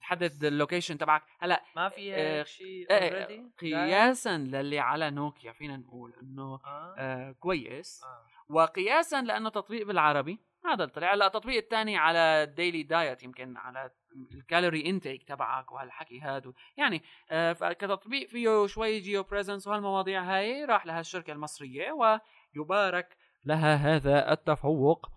[0.00, 5.52] تحدد ال location تبعك هلأ ما في آه، شيء إيه، already؟ قياسا للي على نوكيا
[5.52, 6.94] فينا نقول إنه آه.
[6.98, 8.54] آه كويس آه.
[8.54, 13.90] وقياسا لأنه تطبيق بالعربي هذا طلع هلأ التطبيق الثاني على ال daily diet يمكن على
[14.34, 20.64] ال calorie intake تبعك وهالحكي هذا يعني آه، فكتطبيق فيه شوي geo presence وهالمواضيع هاي
[20.64, 25.10] راح لها الشركة المصرية ويبارك لها هذا التفوق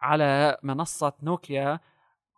[0.00, 1.80] على منصة نوكيا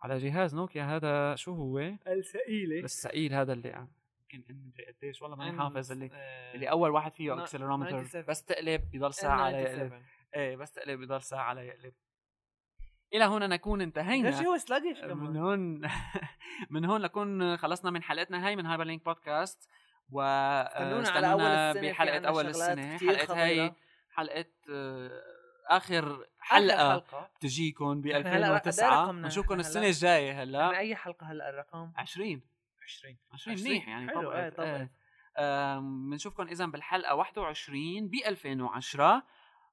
[0.01, 3.87] على جهاز نوكيا هذا شو هو؟ الثقيله الثقيل هذا اللي
[4.33, 8.25] يمكن مدري قديش والله ماني حافظ اللي آه، اللي أول واحد فيه أكسلرومتر 97.
[8.27, 10.35] بس تقلب بضل ساعة على يقلب N97.
[10.35, 11.93] إيه بس تقلب بضل ساعة على يقلب
[13.13, 15.81] إلى هنا نكون انتهينا ليش هو سلاجش من هون
[16.69, 19.69] من هون نكون خلصنا من حلقتنا هاي من هايبر لينك بودكاست
[20.11, 23.73] و استنونا على أول السنة بحلقة أول السنة حلقة هاي.
[24.09, 24.45] حلقة
[25.71, 27.29] آه، آخر آخر حلقة حلقة.
[27.39, 30.77] تجيكم ب إحنا هلا قد إيه 2009 رقمنا؟ بنشوفكم إحنا السنة هلا- الجاية هلا.
[30.77, 32.41] أي حلقة هلا الرقم؟ 20
[32.83, 34.21] 20 20 منيح يعني حلو.
[34.21, 34.43] طبعا.
[34.43, 34.89] إيه طبعا.
[36.09, 39.23] بنشوفكم اذا بالحلقة 21 ب 2010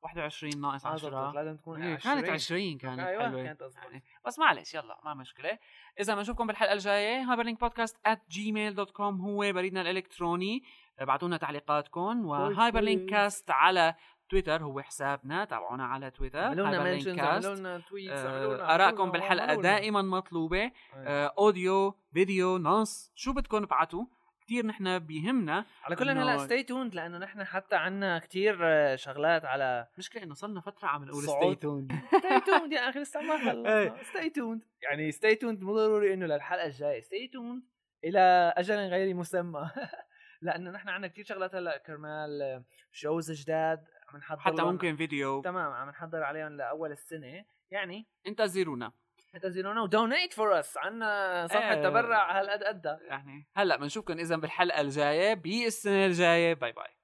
[0.03, 1.35] 21 ناقص آه، 10 زبط.
[1.35, 3.43] لازم تكون إيه، 20 كانت 20 كانت أيوه حلوة.
[3.43, 5.59] كانت يعني بس معلش يلا ما مشكلة.
[6.01, 7.21] اذا بنشوفكم بالحلقة الجاية.
[7.23, 10.63] هايبرلينك بودكاست at gmail.com هو بريدنا الإلكتروني.
[10.99, 13.95] ابعتوا لنا تعليقاتكم وهايبرلينك كاست على
[14.31, 17.21] تويتر هو حسابنا تابعونا على تويتر عملوا لنا هايبرلينك mentions.
[17.21, 19.55] عملوا لنا tweets آه، آرائكم بالحلقة.
[19.55, 20.71] دائما مطلوبة.
[20.97, 24.05] آه، audio فيديو نص شو بدكم ابعتوا
[24.41, 28.57] كثير نحن بيهمنا على كل هلا stay tuned لأنه نحن حتى عنا كتير
[28.97, 31.23] شغلات على مشكلة إنه صرنا فترة عم نقول.
[31.23, 31.89] stay tuned
[32.19, 33.89] stay tuned يا أخي لسه ما إيه.
[33.89, 37.63] خلصنا stay tuned يعني stay tuned مو ضروري إنه للحلقة الجاية stay tuned
[38.05, 39.71] إلى أجل غير مسمى
[40.43, 42.63] لأنه نحن عنا كتير شغلات هلا كرمال
[42.93, 43.85] shows جداد
[44.15, 44.63] عم نحضر حتى.
[44.63, 45.43] ممكن فيديو.
[45.43, 47.45] تمام عم نحضر عليهم لأول السنة.
[47.71, 48.93] يعني انتظرونا.
[49.35, 51.83] انتظرونا و donate for us عنا صفحة إيه.
[51.83, 53.01] تبرع هالقد قدها.
[53.03, 56.55] يعني هلأ بنشوفكم اذا بالحلقة الجاية بالسنة الجاية.
[56.55, 57.04] باي باي.